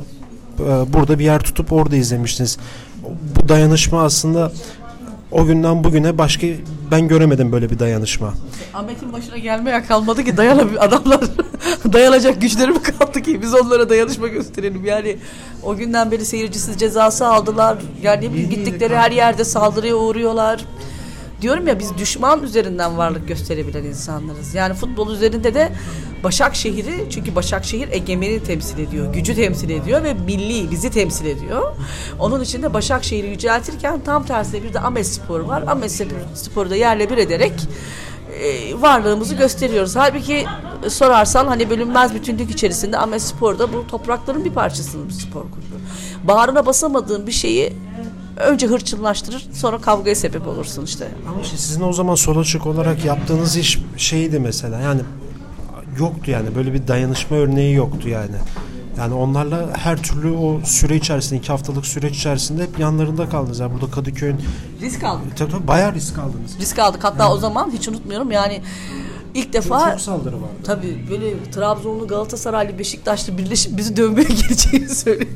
e, 0.59 0.93
burada 0.93 1.19
bir 1.19 1.25
yer 1.25 1.39
tutup 1.39 1.71
orada 1.71 1.95
izlemiştiniz. 1.95 2.57
Bu 3.35 3.49
dayanışma 3.49 4.03
aslında 4.03 4.51
o 5.31 5.45
günden 5.45 5.83
bugüne 5.83 6.17
başka 6.17 6.47
ben 6.91 7.07
göremedim 7.07 7.51
böyle 7.51 7.69
bir 7.69 7.79
dayanışma. 7.79 8.33
Ahmet'in 8.73 9.13
başına 9.13 9.37
gelmeye 9.37 9.83
kalmadı 9.83 10.23
ki 10.23 10.37
dayanamıyor 10.37 10.83
adamlar 10.83 11.19
dayanacak 11.93 12.41
güçleri 12.41 12.71
mi 12.71 12.81
kaldı 12.81 13.21
ki? 13.21 13.41
Biz 13.41 13.53
onlara 13.53 13.89
dayanışma 13.89 14.27
gösterelim. 14.27 14.85
Yani 14.85 15.17
o 15.63 15.75
günden 15.75 16.11
beri 16.11 16.25
seyircisiz 16.25 16.77
cezası 16.77 17.27
aldılar. 17.27 17.77
Yani 18.01 18.31
bileyim 18.31 18.49
gittikleri 18.49 18.95
her 18.97 19.11
yerde 19.11 19.43
saldırıya 19.43 19.95
uğruyorlar. 19.95 20.65
Diyorum 21.41 21.67
ya 21.67 21.79
biz 21.79 21.97
düşman 21.97 22.43
üzerinden 22.43 22.97
varlık 22.97 23.27
gösterebilen 23.27 23.83
insanlarız. 23.83 24.55
Yani 24.55 24.73
futbol 24.73 25.11
üzerinde 25.11 25.53
de 25.53 25.71
Başakşehir'i 26.25 27.05
çünkü 27.09 27.35
Başakşehir 27.35 27.89
egemeni 27.91 28.43
temsil 28.43 28.79
ediyor 28.79 29.13
gücü 29.13 29.35
temsil 29.35 29.69
ediyor 29.69 30.03
ve 30.03 30.13
milli 30.13 30.71
bizi 30.71 30.89
temsil 30.89 31.25
ediyor 31.25 31.75
onun 32.19 32.41
için 32.41 32.63
de 32.63 32.73
Başakşehir'i 32.73 33.27
yüceltirken 33.27 33.99
tam 34.05 34.25
tersine 34.25 34.63
bir 34.63 34.73
de 34.73 34.79
Ahmet 34.79 35.07
Spor 35.07 35.39
var 35.39 35.63
Ahmet 35.67 35.91
Spor'u 36.33 36.69
da 36.69 36.75
yerle 36.75 37.09
bir 37.09 37.17
ederek 37.17 37.53
e, 38.41 38.81
varlığımızı 38.81 39.35
gösteriyoruz. 39.35 39.95
Halbuki 39.95 40.45
e, 40.85 40.89
sorarsan 40.89 41.47
hani 41.47 41.69
bölünmez 41.69 42.13
bütünlük 42.13 42.51
içerisinde 42.51 42.97
Ahmet 42.97 43.21
Spor'da 43.21 43.73
bu 43.73 43.88
toprakların 43.88 44.45
bir 44.45 44.51
parçasının 44.51 45.07
bir 45.07 45.13
spor 45.13 45.41
kulübü. 45.41 45.75
Bağrına 46.23 46.65
basamadığın 46.65 47.27
bir 47.27 47.31
şeyi 47.31 47.73
önce 48.38 48.67
hırçınlaştırır 48.67 49.47
sonra 49.53 49.77
kavgaya 49.77 50.15
sebep 50.15 50.47
olursun 50.47 50.85
işte. 50.85 51.07
Ama 51.29 51.41
işte 51.41 51.57
sizin 51.57 51.81
o 51.81 51.93
zaman 51.93 52.15
sol 52.15 52.38
açık 52.38 52.65
olarak 52.65 53.05
yaptığınız 53.05 53.57
iş 53.57 53.79
şeydi 53.97 54.39
mesela 54.39 54.79
yani 54.81 55.01
yoktu 55.99 56.31
yani 56.31 56.55
böyle 56.55 56.73
bir 56.73 56.88
dayanışma 56.88 57.38
örneği 57.38 57.75
yoktu 57.75 58.10
yani. 58.10 58.36
Yani 58.97 59.13
onlarla 59.13 59.69
her 59.77 59.97
türlü 60.03 60.31
o 60.31 60.60
süre 60.65 60.95
içerisinde 60.95 61.39
iki 61.39 61.47
haftalık 61.47 61.86
süreç 61.86 62.15
içerisinde 62.17 62.63
hep 62.63 62.79
yanlarında 62.79 63.29
kaldınız. 63.29 63.60
Yani 63.60 63.73
burada 63.73 63.91
Kadıköy'ün 63.91 64.38
Risk 64.81 65.03
aldık. 65.03 65.38
tabii, 65.38 65.51
tabii 65.51 65.67
bayağı 65.67 65.93
risk 65.93 66.19
aldınız. 66.19 66.60
Risk 66.60 66.79
aldık. 66.79 67.03
Hatta 67.03 67.31
o 67.34 67.38
zaman 67.38 67.71
hiç 67.71 67.88
unutmuyorum 67.88 68.31
yani 68.31 68.62
ilk 69.36 69.54
defa 69.54 69.91
Çok 69.91 70.02
saldırı 70.02 70.36
vardı. 70.36 70.54
Tabii 70.63 70.98
böyle 71.10 71.52
Trabzonlu, 71.52 72.08
Galatasaraylı, 72.08 72.80
Beşiktaşlı 72.80 73.38
birleşip 73.38 73.78
bizi 73.78 73.98
dövmeye 73.98 74.28
geleceğini 74.41 74.89
söyle- 74.89 75.28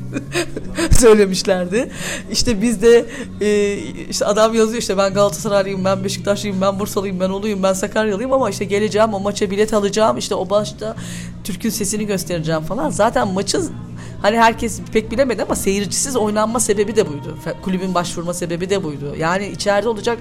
söylemişlerdi. 0.90 1.90
İşte 2.32 2.62
biz 2.62 2.82
de 2.82 3.06
e, 3.40 3.76
işte 4.10 4.24
adam 4.26 4.54
yazıyor 4.54 4.78
işte 4.78 4.98
ben 4.98 5.14
Galatasaraylıyım, 5.14 5.84
ben 5.84 6.04
Beşiktaşlıyım, 6.04 6.60
ben 6.60 6.78
Bursalıyım, 6.80 7.20
ben 7.20 7.30
Oluyum, 7.30 7.62
ben 7.62 7.72
Sakaryalıyım 7.72 8.32
ama 8.32 8.50
işte 8.50 8.64
geleceğim 8.64 9.14
o 9.14 9.20
maça 9.20 9.50
bilet 9.50 9.74
alacağım. 9.74 10.18
işte 10.18 10.34
o 10.34 10.50
başta 10.50 10.96
Türk'ün 11.44 11.70
sesini 11.70 12.06
göstereceğim 12.06 12.60
falan. 12.60 12.90
Zaten 12.90 13.28
maçın 13.28 13.72
hani 14.22 14.38
herkes 14.38 14.80
pek 14.92 15.10
bilemedi 15.10 15.42
ama 15.42 15.56
seyircisiz 15.56 16.16
oynanma 16.16 16.60
sebebi 16.60 16.96
de 16.96 17.08
buydu. 17.08 17.36
Kulübün 17.62 17.94
başvurma 17.94 18.34
sebebi 18.34 18.70
de 18.70 18.84
buydu. 18.84 19.14
Yani 19.18 19.48
içeride 19.48 19.88
olacak 19.88 20.18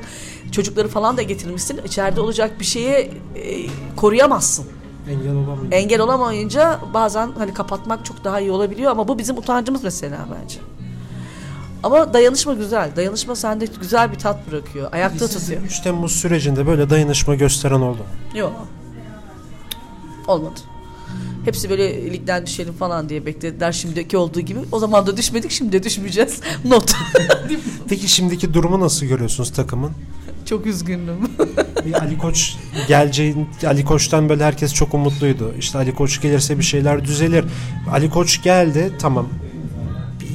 çocukları 0.51 0.87
falan 0.87 1.17
da 1.17 1.21
getirmişsin. 1.21 1.79
İçeride 1.85 2.21
olacak 2.21 2.59
bir 2.59 2.65
şeye 2.65 2.99
e, 3.01 3.11
koruyamazsın 3.95 4.65
Engel 5.09 5.31
olamayınca. 5.35 5.77
engel 5.77 5.99
olamayınca 6.01 6.79
bazen 6.93 7.29
hani 7.37 7.53
kapatmak 7.53 8.05
çok 8.05 8.23
daha 8.23 8.39
iyi 8.39 8.51
olabiliyor 8.51 8.91
ama 8.91 9.07
bu 9.07 9.17
bizim 9.17 9.37
utancımız 9.37 9.83
mesela 9.83 10.17
bence. 10.41 10.59
Ama 11.83 12.13
dayanışma 12.13 12.53
güzel. 12.53 12.95
Dayanışma 12.95 13.35
sende 13.35 13.65
güzel 13.65 14.11
bir 14.11 14.19
tat 14.19 14.51
bırakıyor. 14.51 14.93
Ayakta 14.93 15.27
tutuyor. 15.27 15.61
3 15.61 15.79
Temmuz 15.79 16.11
sürecinde 16.11 16.67
böyle 16.67 16.89
dayanışma 16.89 17.35
gösteren 17.35 17.81
oldu. 17.81 17.99
Yok. 18.35 18.51
Olmadı. 20.27 20.59
Hepsi 21.49 21.69
böyle 21.69 22.11
ligden 22.13 22.45
düşelim 22.45 22.73
falan 22.73 23.09
diye 23.09 23.25
beklediler 23.25 23.71
şimdiki 23.71 24.17
olduğu 24.17 24.41
gibi. 24.41 24.59
O 24.71 24.79
zaman 24.79 25.07
da 25.07 25.17
düşmedik 25.17 25.51
şimdi 25.51 25.71
de 25.71 25.83
düşmeyeceğiz. 25.83 26.41
Not. 26.65 26.93
Peki 27.89 28.07
şimdiki 28.07 28.53
durumu 28.53 28.79
nasıl 28.79 29.05
görüyorsunuz 29.05 29.53
takımın? 29.53 29.91
çok 30.45 30.65
üzgünüm. 30.65 31.17
Ali 32.01 32.17
Koç 32.17 32.55
geleceğin 32.87 33.47
Ali 33.67 33.85
Koç'tan 33.85 34.29
böyle 34.29 34.43
herkes 34.43 34.73
çok 34.73 34.93
umutluydu. 34.93 35.53
İşte 35.59 35.77
Ali 35.77 35.95
Koç 35.95 36.21
gelirse 36.21 36.57
bir 36.57 36.63
şeyler 36.63 37.05
düzelir. 37.05 37.45
Ali 37.91 38.09
Koç 38.09 38.43
geldi 38.43 38.91
tamam. 38.99 39.29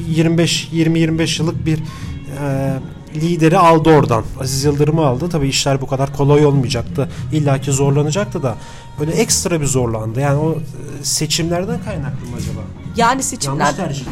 25 0.09 0.69
20 0.73 1.01
25 1.01 1.39
yıllık 1.39 1.67
bir 1.67 1.79
e, 1.79 2.75
lideri 3.15 3.59
aldı 3.59 3.91
oradan. 3.91 4.25
Aziz 4.41 4.65
Yıldırım'ı 4.65 5.07
aldı. 5.07 5.29
Tabii 5.29 5.49
işler 5.49 5.81
bu 5.81 5.87
kadar 5.87 6.17
kolay 6.17 6.47
olmayacaktı. 6.47 7.09
İlla 7.33 7.61
ki 7.61 7.73
zorlanacaktı 7.73 8.43
da 8.43 8.55
böyle 9.01 9.13
ekstra 9.13 9.61
bir 9.61 9.67
zorlandı. 9.67 10.21
Yani 10.21 10.39
o 10.39 10.53
e, 10.53 10.57
seçimlerden 11.03 11.85
kaynaklı 11.85 12.27
mı 12.27 12.37
acaba? 12.37 12.61
Yani 12.97 13.23
seçimler 13.23 13.65
Yanlış 13.65 13.77
tercih. 13.77 14.05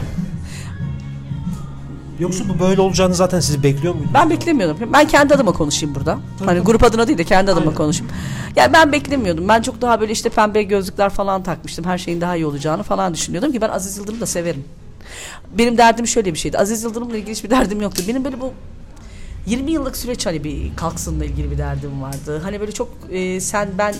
Yoksa 2.18 2.44
bu 2.48 2.60
böyle 2.60 2.80
olacağını 2.80 3.14
zaten 3.14 3.40
siz 3.40 3.62
bekliyor 3.62 3.94
muydunuz? 3.94 4.14
Ben 4.14 4.30
beklemiyordum. 4.30 4.92
Ben 4.92 5.08
kendi 5.08 5.34
adıma 5.34 5.52
konuşayım 5.52 5.94
burada. 5.94 6.18
hani 6.38 6.46
tabii. 6.46 6.60
grup 6.60 6.84
adına 6.84 7.06
değil 7.06 7.18
de 7.18 7.24
kendi 7.24 7.50
adıma 7.50 7.66
Aynen. 7.66 7.76
konuşayım. 7.76 8.12
Yani 8.56 8.72
ben 8.72 8.92
beklemiyordum. 8.92 9.48
Ben 9.48 9.62
çok 9.62 9.80
daha 9.80 10.00
böyle 10.00 10.12
işte 10.12 10.28
pembe 10.28 10.62
gözlükler 10.62 11.10
falan 11.10 11.42
takmıştım. 11.42 11.84
Her 11.84 11.98
şeyin 11.98 12.20
daha 12.20 12.36
iyi 12.36 12.46
olacağını 12.46 12.82
falan 12.82 13.14
düşünüyordum 13.14 13.52
ki 13.52 13.60
ben 13.60 13.68
Aziz 13.68 13.98
Yıldırım'ı 13.98 14.20
da 14.20 14.26
severim. 14.26 14.64
Benim 15.58 15.78
derdim 15.78 16.06
şöyle 16.06 16.34
bir 16.34 16.38
şeydi. 16.38 16.58
Aziz 16.58 16.82
Yıldırım'la 16.82 17.16
ilgili 17.16 17.30
hiçbir 17.30 17.50
derdim 17.50 17.80
yoktu. 17.80 18.02
Benim 18.08 18.24
böyle 18.24 18.40
bu 18.40 18.52
20 19.46 19.70
yıllık 19.72 19.96
süreç 19.96 20.26
hani 20.26 20.44
bir 20.44 20.76
kalksınla 20.76 21.24
ilgili 21.24 21.50
bir 21.50 21.58
derdim 21.58 22.02
vardı. 22.02 22.40
Hani 22.42 22.60
böyle 22.60 22.72
çok 22.72 22.88
e, 23.10 23.40
sen 23.40 23.68
ben 23.78 23.94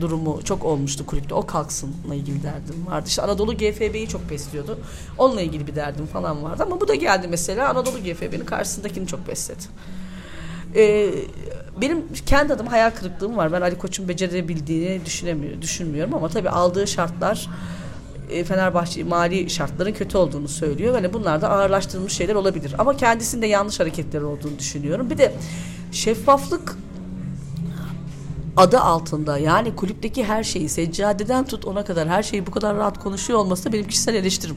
durumu 0.00 0.40
çok 0.44 0.64
olmuştu 0.64 1.06
kulüpte. 1.06 1.34
O 1.34 1.46
kalksınla 1.46 2.14
ilgili 2.14 2.42
derdim 2.42 2.86
vardı. 2.86 3.04
İşte 3.08 3.22
Anadolu 3.22 3.56
GFB'yi 3.56 4.08
çok 4.08 4.30
besliyordu. 4.30 4.78
Onunla 5.18 5.40
ilgili 5.40 5.66
bir 5.66 5.74
derdim 5.74 6.06
falan 6.06 6.42
vardı. 6.42 6.62
Ama 6.62 6.80
bu 6.80 6.88
da 6.88 6.94
geldi 6.94 7.28
mesela 7.28 7.68
Anadolu 7.68 7.98
GFB'nin 7.98 8.44
karşısındakini 8.44 9.06
çok 9.06 9.28
besledi. 9.28 9.62
Ee, 10.76 11.10
benim 11.80 12.04
kendi 12.26 12.52
adıma 12.52 12.72
hayal 12.72 12.90
kırıklığım 12.90 13.36
var. 13.36 13.52
Ben 13.52 13.60
Ali 13.60 13.78
Koç'un 13.78 14.08
becerebildiğini 14.08 15.04
düşünemiyorum, 15.06 15.62
düşünmüyorum 15.62 16.14
ama 16.14 16.28
tabii 16.28 16.50
aldığı 16.50 16.86
şartlar 16.86 17.48
e, 18.30 18.44
Fenerbahçe 18.44 19.04
mali 19.04 19.50
şartların 19.50 19.92
kötü 19.92 20.18
olduğunu 20.18 20.48
söylüyor. 20.48 20.94
Yani 20.94 21.12
bunlar 21.12 21.42
da 21.42 21.50
ağırlaştırılmış 21.50 22.12
şeyler 22.12 22.34
olabilir. 22.34 22.74
Ama 22.78 22.96
kendisinde 22.96 23.46
yanlış 23.46 23.80
hareketler 23.80 24.20
olduğunu 24.20 24.58
düşünüyorum. 24.58 25.10
Bir 25.10 25.18
de 25.18 25.34
şeffaflık 25.92 26.76
adı 28.56 28.80
altında 28.80 29.38
yani 29.38 29.76
kulüpteki 29.76 30.24
her 30.24 30.44
şeyi 30.44 30.68
seccadeden 30.68 31.44
tut 31.44 31.64
ona 31.64 31.84
kadar 31.84 32.08
her 32.08 32.22
şeyi 32.22 32.46
bu 32.46 32.50
kadar 32.50 32.76
rahat 32.76 32.98
konuşuyor 32.98 33.38
olması 33.38 33.64
da 33.64 33.72
benim 33.72 33.86
kişisel 33.88 34.14
eleştirim. 34.14 34.56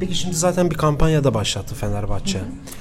Peki 0.00 0.14
şimdi 0.14 0.34
zaten 0.34 0.70
bir 0.70 0.76
kampanya 0.76 1.24
da 1.24 1.34
başlattı 1.34 1.74
Fenerbahçe. 1.74 2.38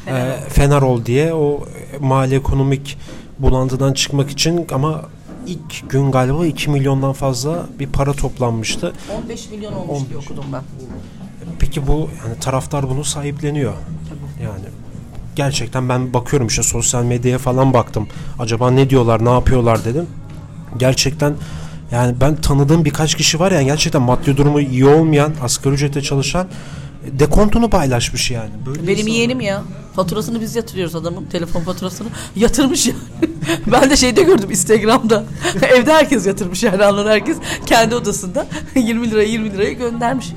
Ee, 0.08 0.38
Fener 0.50 0.82
ol 0.82 1.06
diye 1.06 1.34
o 1.34 1.64
mali 2.00 2.36
ekonomik 2.36 2.98
bulantıdan 3.40 3.94
çıkmak 3.94 4.30
için 4.30 4.68
ama 4.72 5.02
ilk 5.48 5.90
gün 5.90 6.12
galiba 6.12 6.46
2 6.46 6.70
milyondan 6.70 7.14
fazla 7.14 7.66
bir 7.80 7.88
para 7.88 8.14
toplanmıştı. 8.14 8.94
15 9.24 9.50
milyon 9.50 9.74
olmuş 9.74 10.10
diye 10.10 10.20
okudum 10.20 10.46
ben. 10.54 10.62
Peki 11.60 11.88
bu 11.88 12.10
yani 12.26 12.40
taraftar 12.42 12.90
bunu 12.90 13.04
sahipleniyor. 13.04 13.74
Yani 14.44 14.66
gerçekten 15.36 15.90
ben 15.90 16.14
bakıyorum 16.14 16.48
işte 16.48 16.64
sosyal 16.64 17.04
medyaya 17.04 17.38
falan 17.38 17.74
baktım. 17.74 18.08
Acaba 18.40 18.72
ne 18.72 18.90
diyorlar, 18.90 19.26
ne 19.26 19.30
yapıyorlar 19.30 19.86
dedim. 19.86 20.08
Gerçekten 20.78 21.34
yani 21.92 22.16
ben 22.22 22.36
tanıdığım 22.36 22.86
birkaç 22.86 23.16
kişi 23.16 23.40
var 23.40 23.52
yani 23.52 23.66
gerçekten 23.66 24.02
maddi 24.02 24.38
durumu 24.38 24.60
iyi 24.62 24.86
olmayan, 24.86 25.34
asgari 25.44 25.74
ücretle 25.74 26.02
çalışan 26.02 26.48
dekontunu 27.20 27.70
paylaşmış 27.70 28.32
yani. 28.32 28.50
Böyle 28.66 28.88
Benim 28.88 28.98
insan- 29.00 29.10
yeğenim 29.14 29.42
ya. 29.42 29.64
Faturasını 29.96 30.42
biz 30.42 30.56
yatırıyoruz 30.56 30.96
adamın 30.96 31.26
telefon 31.26 31.62
faturasını. 31.62 32.08
Yatırmış 32.36 32.88
yani. 32.88 32.98
ben 33.72 33.90
de 33.90 33.98
şeyde 33.98 34.24
gördüm 34.24 34.52
Instagram'da. 34.52 35.24
Evde 35.76 35.94
herkes 35.94 36.28
yatırmış 36.28 36.64
yani 36.64 36.86
anlar 36.86 37.08
herkes 37.10 37.38
kendi 37.66 37.96
odasında 37.96 38.48
20 38.76 39.12
liraya 39.12 39.28
20 39.28 39.52
liraya 39.52 39.72
göndermiş. 39.74 40.34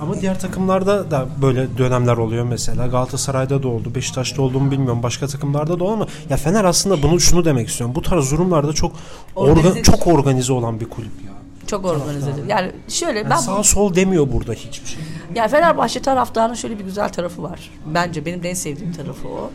Ama 0.00 0.20
diğer 0.20 0.40
takımlarda 0.40 1.10
da 1.10 1.26
böyle 1.42 1.78
dönemler 1.78 2.16
oluyor 2.16 2.44
mesela. 2.44 2.86
Galatasaray'da 2.86 3.62
da 3.62 3.68
oldu, 3.68 3.94
Beşiktaş'ta 3.94 4.42
oldu 4.42 4.60
mu 4.60 4.70
bilmiyorum. 4.70 5.02
Başka 5.02 5.26
takımlarda 5.26 5.80
da 5.80 5.84
oldu 5.84 5.92
ama 5.92 6.06
ya 6.30 6.36
Fener 6.36 6.64
aslında 6.64 7.02
bunu 7.02 7.20
şunu 7.20 7.44
demek 7.44 7.68
istiyorum. 7.68 7.94
Bu 7.94 8.02
tarz 8.02 8.30
durumlarda 8.30 8.72
çok 8.72 8.92
orga, 9.36 9.60
Organize- 9.60 9.82
çok 9.82 10.06
organize 10.06 10.52
olan 10.52 10.80
bir 10.80 10.84
kulüp 10.88 11.10
ya. 11.26 11.32
Çok 11.66 11.84
organizedir. 11.84 12.48
Yani 12.48 12.72
şöyle 12.88 13.18
Yani 13.18 13.30
ben 13.30 13.36
sağ 13.36 13.62
sol 13.62 13.94
demiyor 13.94 14.32
burada 14.32 14.52
hiçbir 14.52 14.88
şey. 14.88 14.98
Yani 15.34 15.50
Fenerbahçe 15.50 16.02
taraftarının 16.02 16.54
şöyle 16.54 16.78
bir 16.78 16.84
güzel 16.84 17.08
tarafı 17.08 17.42
var. 17.42 17.70
Bence 17.86 18.26
benim 18.26 18.40
en 18.44 18.54
sevdiğim 18.54 18.92
tarafı 18.92 19.28
o. 19.28 19.50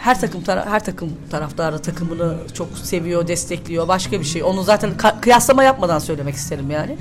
Her 0.00 0.20
takım 0.20 0.42
tara- 0.42 0.66
her 0.70 0.84
takım 0.84 1.10
taraftarı 1.30 1.78
takımını 1.78 2.34
çok 2.54 2.68
seviyor, 2.78 3.28
destekliyor. 3.28 3.88
Başka 3.88 4.20
bir 4.20 4.24
şey. 4.24 4.42
Onu 4.42 4.62
zaten 4.62 4.90
kıyaslama 5.20 5.64
yapmadan 5.64 5.98
söylemek 5.98 6.34
isterim 6.34 6.70
yani. 6.70 6.96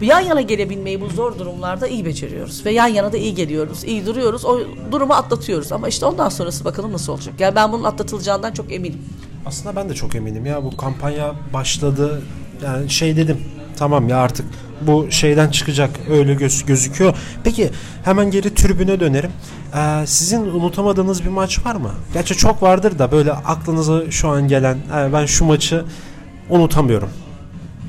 Yan 0.00 0.20
yana 0.20 0.40
gelebilmeyi 0.40 1.00
bu 1.00 1.08
zor 1.08 1.38
durumlarda 1.38 1.86
iyi 1.88 2.04
beceriyoruz 2.04 2.66
ve 2.66 2.72
yan 2.72 2.86
yana 2.86 3.12
da 3.12 3.16
iyi 3.16 3.34
geliyoruz, 3.34 3.84
iyi 3.84 4.06
duruyoruz. 4.06 4.44
O 4.44 4.58
durumu 4.92 5.12
atlatıyoruz 5.14 5.72
ama 5.72 5.88
işte 5.88 6.06
ondan 6.06 6.28
sonrası 6.28 6.64
bakalım 6.64 6.92
nasıl 6.92 7.12
olacak. 7.12 7.34
Yani 7.38 7.54
ben 7.56 7.72
bunun 7.72 7.84
atlatılacağından 7.84 8.52
çok 8.52 8.72
eminim. 8.72 8.98
Aslında 9.46 9.76
ben 9.76 9.88
de 9.88 9.94
çok 9.94 10.14
eminim 10.14 10.46
ya 10.46 10.64
bu 10.64 10.76
kampanya 10.76 11.34
başladı. 11.52 12.22
Yani 12.64 12.90
şey 12.90 13.16
dedim 13.16 13.40
tamam 13.76 14.08
ya 14.08 14.16
artık 14.18 14.46
bu 14.80 15.06
şeyden 15.10 15.50
çıkacak 15.50 15.90
öyle 16.10 16.34
göz, 16.34 16.66
gözüküyor. 16.66 17.14
Peki 17.44 17.70
hemen 18.04 18.30
geri 18.30 18.54
tribüne 18.54 19.00
dönerim. 19.00 19.30
Ee, 19.76 20.06
sizin 20.06 20.40
unutamadığınız 20.40 21.24
bir 21.24 21.28
maç 21.28 21.66
var 21.66 21.74
mı? 21.76 21.90
Gerçi 22.14 22.34
çok 22.36 22.62
vardır 22.62 22.98
da 22.98 23.12
böyle 23.12 23.32
aklınıza 23.32 24.10
şu 24.10 24.28
an 24.28 24.48
gelen 24.48 24.78
"Ha, 24.90 25.08
ben 25.12 25.26
şu 25.26 25.44
maçı 25.44 25.84
unutamıyorum. 26.50 27.08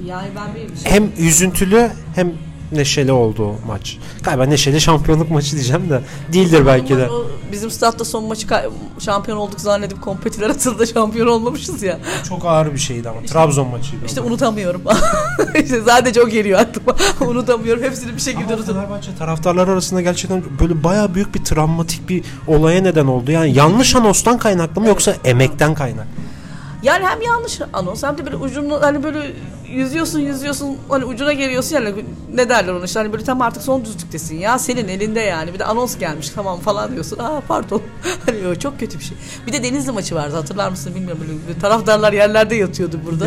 Yani 0.05 0.27
ben 0.35 0.55
bir 0.55 0.89
Hem 0.91 1.27
üzüntülü 1.27 1.89
hem 2.15 2.33
neşeli 2.71 3.11
olduğu 3.11 3.51
maç. 3.67 3.97
Galiba 4.23 4.43
neşeli 4.45 4.81
şampiyonluk 4.81 5.31
maçı 5.31 5.51
diyeceğim 5.51 5.89
de 5.89 6.01
değildir 6.33 6.65
belki 6.65 6.97
de. 6.97 7.09
O 7.09 7.25
Bizim 7.51 7.71
statta 7.71 8.05
son 8.05 8.23
maçı 8.23 8.47
şampiyon 8.99 9.37
olduk 9.37 9.59
zannedip 9.59 10.01
kompetiler 10.01 10.49
atıldı 10.49 10.87
şampiyon 10.93 11.27
olmamışız 11.27 11.83
ya. 11.83 11.99
Çok 12.29 12.45
ağır 12.45 12.73
bir 12.73 12.79
şeydi 12.79 13.09
ama. 13.09 13.21
Trabzon 13.21 13.67
maçıydı. 13.67 14.05
İşte 14.05 14.21
ama. 14.21 14.29
unutamıyorum. 14.29 14.81
işte 15.63 15.81
sadece 15.85 16.21
o 16.21 16.27
geliyor 16.27 16.59
aklıma. 16.59 16.95
unutamıyorum. 17.31 17.83
Hepsini 17.83 18.15
bir 18.15 18.21
şekilde 18.21 18.55
unutamıyorum. 18.55 18.89
Fenerbahçe 18.89 19.15
taraftarlar 19.15 19.67
arasında 19.67 20.01
gerçekten 20.01 20.43
böyle 20.61 20.83
bayağı 20.83 21.15
büyük 21.15 21.35
bir 21.35 21.43
travmatik 21.43 22.09
bir 22.09 22.23
olaya 22.47 22.81
neden 22.81 23.05
oldu. 23.07 23.31
Yani 23.31 23.53
yanlış 23.53 23.95
anonstan 23.95 24.37
kaynaklı 24.37 24.81
mı 24.81 24.87
yoksa 24.87 25.15
emekten 25.25 25.73
kaynaklı? 25.73 26.26
Yani 26.87 27.05
hem 27.05 27.21
yanlış 27.21 27.61
anons 27.73 28.03
hem 28.03 28.17
de 28.17 28.25
böyle 28.25 28.35
ucunu 28.35 28.81
hani 28.81 29.03
böyle 29.03 29.19
yüzüyorsun 29.69 30.19
yüzüyorsun 30.19 30.77
hani 30.89 31.05
ucuna 31.05 31.33
geliyorsun 31.33 31.75
yani 31.75 32.05
ne 32.33 32.49
derler 32.49 32.73
ona 32.73 32.85
işte 32.85 32.99
hani 32.99 33.13
böyle 33.13 33.23
tam 33.23 33.41
artık 33.41 33.63
son 33.63 33.85
düzlüktesin 33.85 34.35
ya 34.35 34.59
senin 34.59 34.87
elinde 34.87 35.19
yani. 35.19 35.53
Bir 35.53 35.59
de 35.59 35.65
anons 35.65 35.97
gelmiş 35.97 36.29
tamam 36.29 36.59
falan 36.59 36.91
diyorsun. 36.91 37.19
Aa 37.19 37.41
pardon. 37.47 37.81
Hani 38.25 38.59
çok 38.59 38.79
kötü 38.79 38.99
bir 38.99 39.03
şey. 39.03 39.17
Bir 39.47 39.53
de 39.53 39.63
Denizli 39.63 39.91
maçı 39.91 40.15
vardı 40.15 40.35
hatırlar 40.35 40.69
mısın 40.69 40.95
bilmiyorum. 40.95 41.23
Böyle, 41.27 41.47
böyle 41.47 41.59
taraftarlar 41.59 42.13
yerlerde 42.13 42.55
yatıyordu 42.55 42.99
burada. 43.05 43.25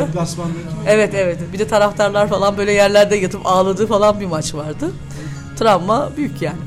Evet 0.87 1.15
evet. 1.15 1.39
Bir 1.53 1.59
de 1.59 1.69
taraftarlar 1.69 2.29
falan 2.29 2.57
böyle 2.59 2.73
yerlerde 2.73 3.17
yatıp 3.17 3.41
ağladığı 3.45 3.87
falan 3.87 4.21
bir 4.21 4.27
maç 4.27 4.55
vardı. 4.55 4.91
Travma 5.59 6.11
büyük 6.17 6.43
yani 6.43 6.59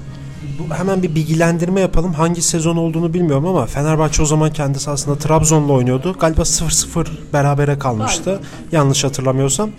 Bu, 0.60 0.74
hemen 0.76 1.04
bir 1.04 1.16
bilgilendirme 1.16 1.82
yapalım. 1.82 2.14
Hangi 2.14 2.42
sezon 2.42 2.78
olduğunu 2.78 3.14
bilmiyorum 3.14 3.48
ama 3.48 3.66
Fenerbahçe 3.66 4.22
o 4.22 4.26
zaman 4.26 4.54
kendisi 4.54 4.90
aslında 4.90 5.18
Trabzon'la 5.18 5.74
oynuyordu. 5.74 6.16
Galiba 6.20 6.42
0-0 6.42 7.08
berabere 7.34 7.80
kalmıştı. 7.80 8.40
Yanlış 8.72 9.04
hatırlamıyorsam. 9.04 9.70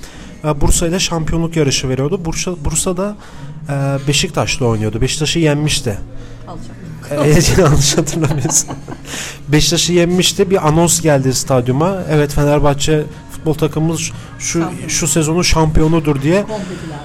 E, 0.45 0.61
Bursa 0.61 0.87
ile 0.87 0.99
şampiyonluk 0.99 1.57
yarışı 1.57 1.89
veriyordu. 1.89 2.25
Bursa 2.25 2.65
Bursa'da 2.65 3.17
e, 3.69 3.73
Beşiktaş'la 4.09 4.67
oynuyordu. 4.67 5.01
Beşiktaş'ı 5.01 5.39
yenmişti. 5.39 5.99
Alacak. 6.49 7.59
E, 7.59 7.61
yanlış 7.63 7.99
hatırlamıyorsun. 7.99 8.71
Beşiktaş'ı 9.49 9.93
yenmişti. 9.93 10.51
Bir 10.51 10.69
anons 10.69 11.01
geldi 11.01 11.35
stadyuma. 11.35 11.97
Evet 12.11 12.33
Fenerbahçe 12.33 13.05
futbol 13.45 13.55
takımımız 13.69 14.01
şu 14.39 14.61
Şampiyon. 14.61 14.89
şu 14.89 15.07
sezonun 15.09 15.43
şampiyonudur 15.43 16.23
diye 16.23 16.47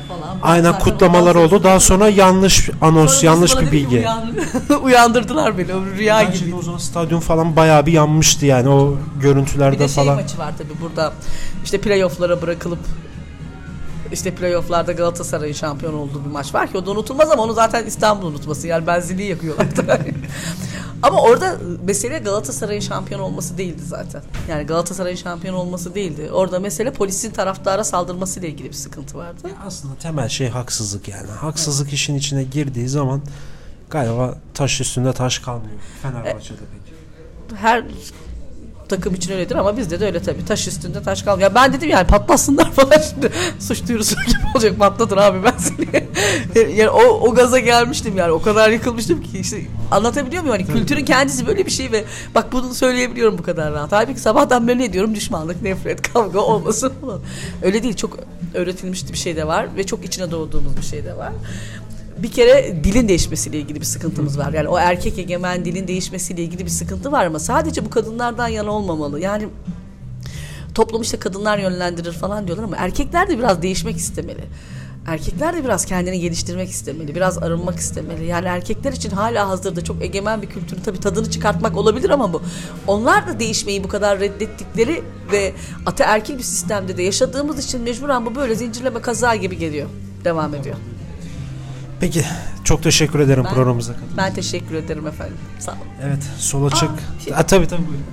falan. 0.07 0.37
aynen 0.41 0.79
kutlamalar 0.79 1.35
oldu. 1.35 1.63
Daha 1.63 1.79
sonra 1.79 2.09
yanlış 2.09 2.69
anons, 2.81 3.13
Sonra 3.13 3.25
yanlış 3.31 3.57
bir 3.59 3.71
bilgi. 3.71 3.95
uyan- 3.97 4.81
Uyandırdılar 4.83 5.57
beni. 5.57 5.73
O 5.73 5.85
rüya 5.85 6.21
gibi. 6.23 6.31
Gerçekten 6.31 6.57
o 6.57 6.61
zaman 6.61 6.77
stadyum 6.77 7.19
falan 7.19 7.55
bayağı 7.55 7.85
bir 7.85 7.91
yanmıştı 7.91 8.45
yani 8.45 8.69
o 8.69 8.97
görüntülerde 9.21 9.75
Bir 9.75 9.79
de 9.79 9.87
şey 9.87 10.03
falan. 10.05 10.15
maçı 10.21 10.37
var 10.37 10.53
tabii 10.57 10.81
burada 10.81 11.13
işte 11.63 11.77
playofflara 11.81 12.41
bırakılıp 12.41 12.79
işte 14.11 14.31
playofflarda 14.35 14.91
Galatasaray'ın 14.91 15.53
şampiyon 15.53 15.93
olduğu 15.93 16.25
bir 16.25 16.31
maç 16.31 16.53
var 16.53 16.71
ki 16.71 16.77
o 16.77 16.85
da 16.85 16.91
unutulmaz 16.91 17.31
ama 17.31 17.43
onu 17.43 17.53
zaten 17.53 17.85
İstanbul 17.85 18.27
unutması 18.27 18.67
yani 18.67 18.87
benzili 18.87 19.23
yakıyorlar. 19.23 19.67
ama 21.03 21.21
orada 21.21 21.57
mesele 21.85 22.19
Galatasaray'ın 22.19 22.81
şampiyon 22.81 23.19
olması 23.19 23.57
değildi 23.57 23.81
zaten. 23.85 24.21
Yani 24.49 24.63
Galatasaray'ın 24.63 25.15
şampiyon 25.15 25.53
olması 25.55 25.95
değildi. 25.95 26.29
Orada 26.31 26.59
mesele 26.59 26.93
polisin 26.93 27.31
taraftara 27.31 27.83
saldırmasıyla 27.83 28.49
ilgili 28.49 28.67
bir 28.67 28.73
sıkıntı 28.73 29.17
vardı. 29.17 29.49
Aslında 29.65 29.95
temel 29.95 30.29
şey 30.29 30.49
haksızlık 30.49 31.07
yani. 31.07 31.31
Haksızlık 31.31 31.93
işin 31.93 32.15
içine 32.15 32.43
girdiği 32.43 32.89
zaman 32.89 33.21
galiba 33.89 34.35
taş 34.53 34.81
üstünde 34.81 35.13
taş 35.13 35.39
kalmıyor. 35.39 35.79
Fenerbahçe'de 36.01 36.59
peki. 37.47 37.61
her 37.61 37.83
takım 38.89 39.15
için 39.15 39.33
öyledir 39.33 39.55
ama 39.55 39.77
bizde 39.77 39.99
de 39.99 40.05
öyle 40.05 40.21
tabii. 40.21 40.45
Taş 40.45 40.67
üstünde 40.67 41.03
taş 41.03 41.23
kalmıyor. 41.23 41.49
Ya 41.49 41.55
ben 41.55 41.73
dedim 41.73 41.89
yani 41.89 42.07
patlasınlar 42.07 42.71
falan 42.73 43.01
şimdi. 43.09 43.31
Suç 43.59 43.87
duyurusu 43.87 44.15
gibi 44.27 44.39
olacak 44.55 44.79
patlatın 44.79 45.17
abi 45.17 45.43
ben 45.43 45.53
seni. 45.57 46.07
yani 46.77 46.89
o, 46.89 47.01
o 47.01 47.33
gaza 47.33 47.59
gelmiştim 47.59 48.17
yani. 48.17 48.31
O 48.31 48.41
kadar 48.41 48.69
yıkılmıştım 48.69 49.23
ki 49.23 49.39
işte 49.39 49.61
anlatabiliyor 49.91 50.43
muyum? 50.43 50.57
Hani 50.57 50.79
kültürün 50.79 51.05
kendisi 51.05 51.47
böyle 51.47 51.65
bir 51.65 51.71
şey 51.71 51.91
ve 51.91 52.03
bak 52.35 52.51
bunu 52.51 52.73
söyleyebiliyorum 52.73 53.37
bu 53.37 53.43
kadar 53.43 53.73
rahat. 53.73 53.91
Halbuki 53.91 54.19
sabahtan 54.19 54.67
beri 54.67 54.79
ne 54.79 54.93
diyorum? 54.93 55.15
Düşmanlık, 55.15 55.61
nefret, 55.61 56.13
kavga 56.13 56.39
olmasın 56.39 56.93
falan. 57.01 57.19
Öyle 57.63 57.83
değil. 57.83 57.95
Çok 57.95 58.17
öğretilmiş 58.53 59.11
bir 59.11 59.17
şey 59.17 59.35
de 59.35 59.47
var 59.47 59.67
ve 59.77 59.83
çok 59.83 60.05
içine 60.05 60.31
doğduğumuz 60.31 60.77
bir 60.77 60.81
şey 60.85 61.05
de 61.05 61.17
var 61.17 61.31
bir 62.23 62.31
kere 62.31 62.83
dilin 62.83 63.07
değişmesiyle 63.07 63.59
ilgili 63.59 63.79
bir 63.79 63.85
sıkıntımız 63.85 64.37
var. 64.37 64.53
Yani 64.53 64.67
o 64.67 64.77
erkek 64.77 65.19
egemen 65.19 65.65
dilin 65.65 65.87
değişmesiyle 65.87 66.43
ilgili 66.43 66.65
bir 66.65 66.69
sıkıntı 66.69 67.11
var 67.11 67.25
ama 67.25 67.39
sadece 67.39 67.85
bu 67.85 67.89
kadınlardan 67.89 68.47
yana 68.47 68.71
olmamalı. 68.71 69.19
Yani 69.19 69.47
toplum 70.75 71.01
işte 71.01 71.19
kadınlar 71.19 71.57
yönlendirir 71.57 72.11
falan 72.11 72.47
diyorlar 72.47 72.63
ama 72.63 72.75
erkekler 72.75 73.29
de 73.29 73.37
biraz 73.37 73.61
değişmek 73.61 73.97
istemeli. 73.97 74.43
Erkekler 75.07 75.57
de 75.57 75.63
biraz 75.63 75.85
kendini 75.85 76.19
geliştirmek 76.19 76.69
istemeli, 76.69 77.15
biraz 77.15 77.37
arınmak 77.37 77.79
istemeli. 77.79 78.25
Yani 78.25 78.47
erkekler 78.47 78.93
için 78.93 79.09
hala 79.09 79.49
hazırda 79.49 79.83
çok 79.83 80.01
egemen 80.03 80.41
bir 80.41 80.47
kültürün 80.47 80.81
tabii 80.81 80.99
tadını 80.99 81.31
çıkartmak 81.31 81.77
olabilir 81.77 82.09
ama 82.09 82.33
bu. 82.33 82.41
Onlar 82.87 83.27
da 83.27 83.39
değişmeyi 83.39 83.83
bu 83.83 83.87
kadar 83.87 84.19
reddettikleri 84.19 85.03
ve 85.31 85.53
ataerkil 85.85 86.37
bir 86.37 86.43
sistemde 86.43 86.97
de 86.97 87.03
yaşadığımız 87.03 87.65
için 87.65 87.81
mecburen 87.81 88.25
bu 88.25 88.35
böyle 88.35 88.55
zincirleme 88.55 89.01
kaza 89.01 89.35
gibi 89.35 89.57
geliyor. 89.57 89.89
Devam 90.23 90.55
ediyor. 90.55 90.75
Peki 91.99 92.25
çok 92.63 92.83
teşekkür 92.83 93.19
ederim 93.19 93.43
Ben- 93.43 93.53
programımıza 93.53 93.93
katıldığınız 93.93 94.17
Ben 94.17 94.33
teşekkür 94.33 94.75
ederim 94.75 95.07
efendim. 95.07 95.37
Sağ 95.59 95.71
olun. 95.71 95.81
Evet 96.03 96.23
sol 96.37 96.65
açık. 96.65 96.89
Aa, 96.89 97.19
şey- 97.23 97.33
Ha, 97.33 97.45
tabii 97.45 97.67
tabii. 97.67 97.81
buyurun. 97.87 98.03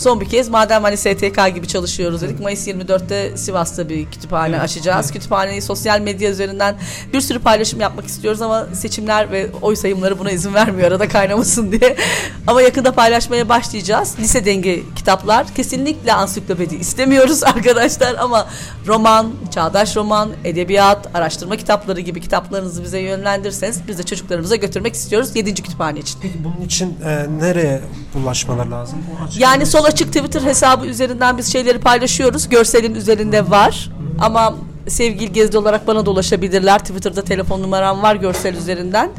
Son 0.00 0.20
bir 0.20 0.28
kez 0.28 0.48
madem 0.48 0.82
hani 0.82 0.96
STK 0.96 1.54
gibi 1.54 1.68
çalışıyoruz 1.68 2.22
dedik. 2.22 2.40
Mayıs 2.40 2.68
24'te 2.68 3.36
Sivas'ta 3.36 3.88
bir 3.88 4.10
kütüphane 4.10 4.50
Evet, 4.50 4.64
açacağız. 4.64 5.06
evet. 5.06 5.12
Kütüphaneyi 5.12 5.62
sosyal 5.62 6.00
medya 6.00 6.30
üzerinden 6.30 6.76
bir 7.12 7.20
sürü 7.20 7.38
paylaşım 7.38 7.80
yapmak 7.80 8.06
istiyoruz 8.06 8.42
ama 8.42 8.66
seçimler 8.74 9.30
ve 9.30 9.46
oy 9.62 9.76
sayımları 9.76 10.18
buna 10.18 10.30
izin 10.30 10.54
vermiyor 10.54 10.88
arada 10.88 11.08
kaynamasın 11.08 11.72
diye. 11.72 11.96
Ama 12.46 12.62
yakında 12.62 12.92
paylaşmaya 12.92 13.48
başlayacağız. 13.48 14.14
Lise 14.18 14.44
dengi 14.44 14.84
kitaplar. 14.96 15.54
Kesinlikle 15.54 16.12
ansiklopedi 16.12 16.74
istemiyoruz 16.74 17.44
arkadaşlar 17.44 18.14
ama 18.14 18.46
roman, 18.86 19.32
çağdaş 19.54 19.96
roman, 19.96 20.30
edebiyat, 20.44 21.08
araştırma 21.16 21.56
kitapları 21.56 22.00
gibi 22.00 22.20
kitaplarınızı 22.20 22.82
bize 22.84 22.98
yönlendirirseniz 22.98 23.80
biz 23.88 23.98
de 23.98 24.02
çocuklarımıza 24.02 24.56
götürmek 24.56 24.94
istiyoruz 24.94 25.36
7. 25.36 25.54
kütüphane 25.54 25.98
için. 25.98 26.18
Peki 26.22 26.44
bunun 26.44 26.66
için 26.66 26.96
e, 27.04 27.26
nereye 27.38 27.80
ulaşmalar 28.24 28.66
lazım? 28.66 28.98
Yani 29.38 29.66
sol 29.66 29.89
açık 29.90 30.08
Twitter 30.08 30.42
hesabı 30.42 30.86
üzerinden 30.86 31.38
biz 31.38 31.52
şeyleri 31.52 31.78
paylaşıyoruz. 31.78 32.48
Görselin 32.48 32.94
üzerinde 32.94 33.50
var. 33.50 33.90
Ama 34.20 34.54
sevgili 34.88 35.32
Gezdi 35.32 35.58
olarak 35.58 35.86
bana 35.86 36.06
da 36.06 36.10
ulaşabilirler. 36.10 36.78
Twitter'da 36.78 37.22
telefon 37.24 37.62
numaram 37.62 38.02
var 38.02 38.16
görsel 38.16 38.54
üzerinden. 38.54 39.10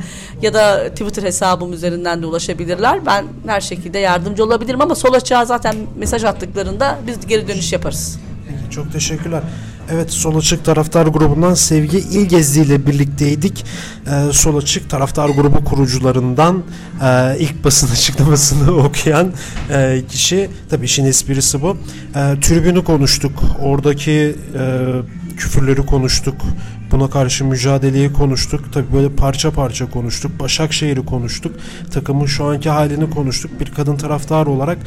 Ya 0.42 0.54
da 0.54 0.90
Twitter 0.90 1.24
hesabım 1.24 1.74
üzerinden 1.74 2.22
de 2.22 2.26
ulaşabilirler. 2.26 3.06
Ben 3.06 3.26
her 3.48 3.62
şekilde 3.62 4.00
yardımcı 4.00 4.44
olabilirim 4.44 4.82
ama 4.82 4.96
sol 4.96 5.14
açığa 5.14 5.46
zaten 5.46 5.76
mesaj 5.96 6.24
attıklarında 6.24 7.00
biz 7.08 7.28
geri 7.28 7.48
dönüş 7.48 7.74
yaparız. 7.74 8.20
Çok 8.72 8.94
teşekkürler. 8.94 9.42
Evet 9.94 10.12
Sol 10.12 10.38
Açık 10.38 10.66
Taraftar 10.66 11.08
Grubu'ndan 11.08 11.54
Sevgi 11.54 11.98
İlgezdi 11.98 12.60
ile 12.60 12.88
birlikteydik. 12.88 13.66
Ee, 14.08 14.34
Sol 14.34 14.58
Açık 14.58 14.90
Taraftar 14.90 15.30
Grubu 15.30 15.64
kurucularından 15.64 16.64
e, 17.04 17.38
ilk 17.40 17.64
basın 17.64 17.88
açıklamasını 17.92 18.72
okuyan 18.72 19.34
e, 19.70 20.02
kişi. 20.10 20.50
Tabii 20.70 20.86
işin 20.86 21.06
esprisi 21.06 21.62
bu. 21.62 21.78
E, 22.16 22.40
tribünü 22.40 22.84
konuştuk. 22.84 23.44
Oradaki 23.60 24.12
e, 24.12 25.36
küfürleri 25.38 25.86
konuştuk. 25.86 26.36
Buna 26.92 27.10
karşı 27.10 27.46
mücadeleyi 27.46 28.14
konuştuk. 28.14 28.74
Tabii 28.74 28.94
böyle 28.94 29.10
parça 29.10 29.52
parça 29.52 29.90
konuştuk. 29.90 30.40
Başakşehir'i 30.40 31.06
konuştuk. 31.06 31.56
Takımın 31.92 32.26
şu 32.26 32.46
anki 32.46 32.70
halini 32.70 33.10
konuştuk. 33.10 33.60
Bir 33.60 33.72
kadın 33.72 33.98
taraftar 33.98 34.46
olarak 34.46 34.78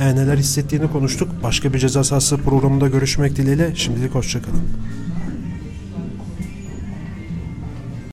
e, 0.00 0.16
neler 0.16 0.36
hissettiğini 0.36 0.92
konuştuk. 0.92 1.28
Başka 1.42 1.72
bir 1.72 1.78
ceza 1.78 2.04
sahası 2.04 2.36
programında 2.36 2.88
görüşmek 2.88 3.36
dileğiyle. 3.36 3.72
Şimdilik 3.74 4.14
hoşçakalın. 4.14 4.62